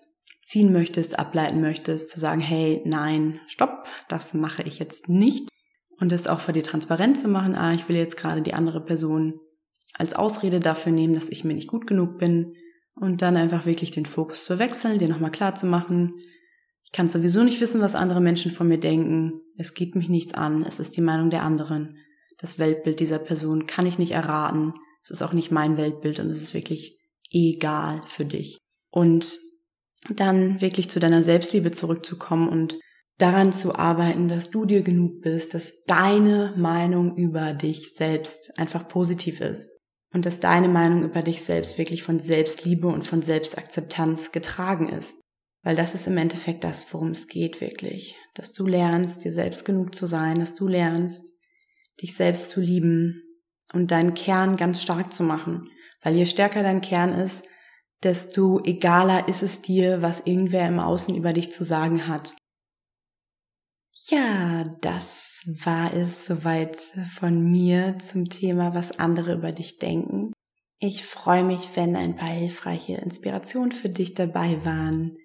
ziehen 0.43 0.73
möchtest, 0.73 1.17
ableiten 1.17 1.61
möchtest, 1.61 2.11
zu 2.11 2.19
sagen, 2.19 2.41
hey, 2.41 2.81
nein, 2.85 3.39
stopp, 3.47 3.85
das 4.09 4.33
mache 4.33 4.63
ich 4.63 4.79
jetzt 4.79 5.07
nicht. 5.07 5.49
Und 5.99 6.11
das 6.11 6.27
auch 6.27 6.39
vor 6.39 6.53
dir 6.53 6.63
transparent 6.63 7.17
zu 7.17 7.27
machen, 7.27 7.55
ah, 7.55 7.73
ich 7.73 7.87
will 7.87 7.95
jetzt 7.95 8.17
gerade 8.17 8.41
die 8.41 8.53
andere 8.53 8.83
Person 8.83 9.39
als 9.93 10.15
Ausrede 10.15 10.59
dafür 10.59 10.91
nehmen, 10.91 11.13
dass 11.13 11.29
ich 11.29 11.43
mir 11.43 11.53
nicht 11.53 11.67
gut 11.67 11.85
genug 11.85 12.17
bin. 12.17 12.55
Und 12.95 13.21
dann 13.21 13.37
einfach 13.37 13.65
wirklich 13.65 13.91
den 13.91 14.05
Fokus 14.05 14.45
zu 14.45 14.59
wechseln, 14.59 14.97
dir 14.97 15.07
nochmal 15.07 15.31
klar 15.31 15.55
zu 15.55 15.65
machen. 15.65 16.15
Ich 16.91 16.97
kann 16.97 17.07
sowieso 17.07 17.43
nicht 17.43 17.61
wissen, 17.61 17.79
was 17.79 17.95
andere 17.95 18.19
Menschen 18.19 18.51
von 18.51 18.67
mir 18.67 18.77
denken. 18.77 19.39
Es 19.57 19.73
geht 19.73 19.95
mich 19.95 20.09
nichts 20.09 20.33
an. 20.33 20.65
Es 20.65 20.81
ist 20.81 20.97
die 20.97 21.01
Meinung 21.01 21.29
der 21.29 21.43
anderen. 21.43 21.97
Das 22.37 22.59
Weltbild 22.59 22.99
dieser 22.99 23.17
Person 23.17 23.65
kann 23.65 23.85
ich 23.85 23.97
nicht 23.97 24.11
erraten. 24.11 24.73
Es 25.01 25.09
ist 25.09 25.21
auch 25.21 25.31
nicht 25.31 25.51
mein 25.51 25.77
Weltbild 25.77 26.19
und 26.19 26.29
es 26.29 26.41
ist 26.41 26.53
wirklich 26.53 26.99
egal 27.31 28.01
für 28.07 28.25
dich. 28.25 28.57
Und 28.89 29.39
dann 30.09 30.59
wirklich 30.59 30.89
zu 30.89 30.99
deiner 30.99 31.23
Selbstliebe 31.23 31.71
zurückzukommen 31.71 32.49
und 32.49 32.77
daran 33.17 33.53
zu 33.53 33.73
arbeiten, 33.73 34.27
dass 34.27 34.49
du 34.49 34.65
dir 34.65 34.81
genug 34.81 35.21
bist, 35.21 35.53
dass 35.53 35.85
deine 35.85 36.53
Meinung 36.57 37.15
über 37.15 37.53
dich 37.53 37.93
selbst 37.95 38.51
einfach 38.59 38.89
positiv 38.89 39.39
ist 39.39 39.71
und 40.13 40.25
dass 40.25 40.41
deine 40.41 40.67
Meinung 40.67 41.05
über 41.05 41.21
dich 41.21 41.43
selbst 41.43 41.77
wirklich 41.77 42.03
von 42.03 42.19
Selbstliebe 42.19 42.87
und 42.87 43.05
von 43.05 43.21
Selbstakzeptanz 43.21 44.33
getragen 44.33 44.89
ist. 44.89 45.20
Weil 45.63 45.75
das 45.75 45.93
ist 45.93 46.07
im 46.07 46.17
Endeffekt 46.17 46.63
das, 46.63 46.91
worum 46.93 47.09
es 47.11 47.27
geht 47.27 47.61
wirklich. 47.61 48.17
Dass 48.33 48.53
du 48.53 48.65
lernst, 48.65 49.23
dir 49.23 49.31
selbst 49.31 49.63
genug 49.63 49.93
zu 49.93 50.07
sein, 50.07 50.39
dass 50.39 50.55
du 50.55 50.67
lernst, 50.67 51.33
dich 52.01 52.15
selbst 52.15 52.49
zu 52.49 52.61
lieben 52.61 53.23
und 53.73 53.91
deinen 53.91 54.13
Kern 54.13 54.57
ganz 54.57 54.81
stark 54.81 55.13
zu 55.13 55.23
machen. 55.23 55.69
Weil 56.01 56.15
je 56.15 56.25
stärker 56.25 56.63
dein 56.63 56.81
Kern 56.81 57.11
ist, 57.11 57.43
desto 58.03 58.63
egaler 58.63 59.27
ist 59.27 59.43
es 59.43 59.61
dir, 59.61 60.01
was 60.01 60.21
irgendwer 60.25 60.67
im 60.67 60.79
Außen 60.79 61.15
über 61.15 61.33
dich 61.33 61.51
zu 61.51 61.63
sagen 61.63 62.07
hat. 62.07 62.35
Ja, 64.07 64.63
das 64.81 65.43
war 65.45 65.93
es 65.93 66.25
soweit 66.25 66.77
von 67.19 67.51
mir 67.51 67.99
zum 67.99 68.25
Thema, 68.29 68.73
was 68.73 68.97
andere 68.97 69.33
über 69.33 69.51
dich 69.51 69.77
denken. 69.77 70.31
Ich 70.79 71.05
freue 71.05 71.43
mich, 71.43 71.69
wenn 71.75 71.95
ein 71.95 72.15
paar 72.15 72.29
hilfreiche 72.29 72.95
Inspirationen 72.95 73.71
für 73.71 73.89
dich 73.89 74.15
dabei 74.15 74.65
waren. 74.65 75.17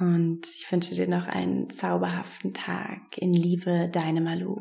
Und 0.00 0.46
ich 0.46 0.70
wünsche 0.72 0.94
dir 0.94 1.06
noch 1.06 1.26
einen 1.26 1.70
zauberhaften 1.70 2.54
Tag 2.54 3.18
in 3.18 3.34
Liebe, 3.34 3.90
deine 3.92 4.22
Malu. 4.22 4.56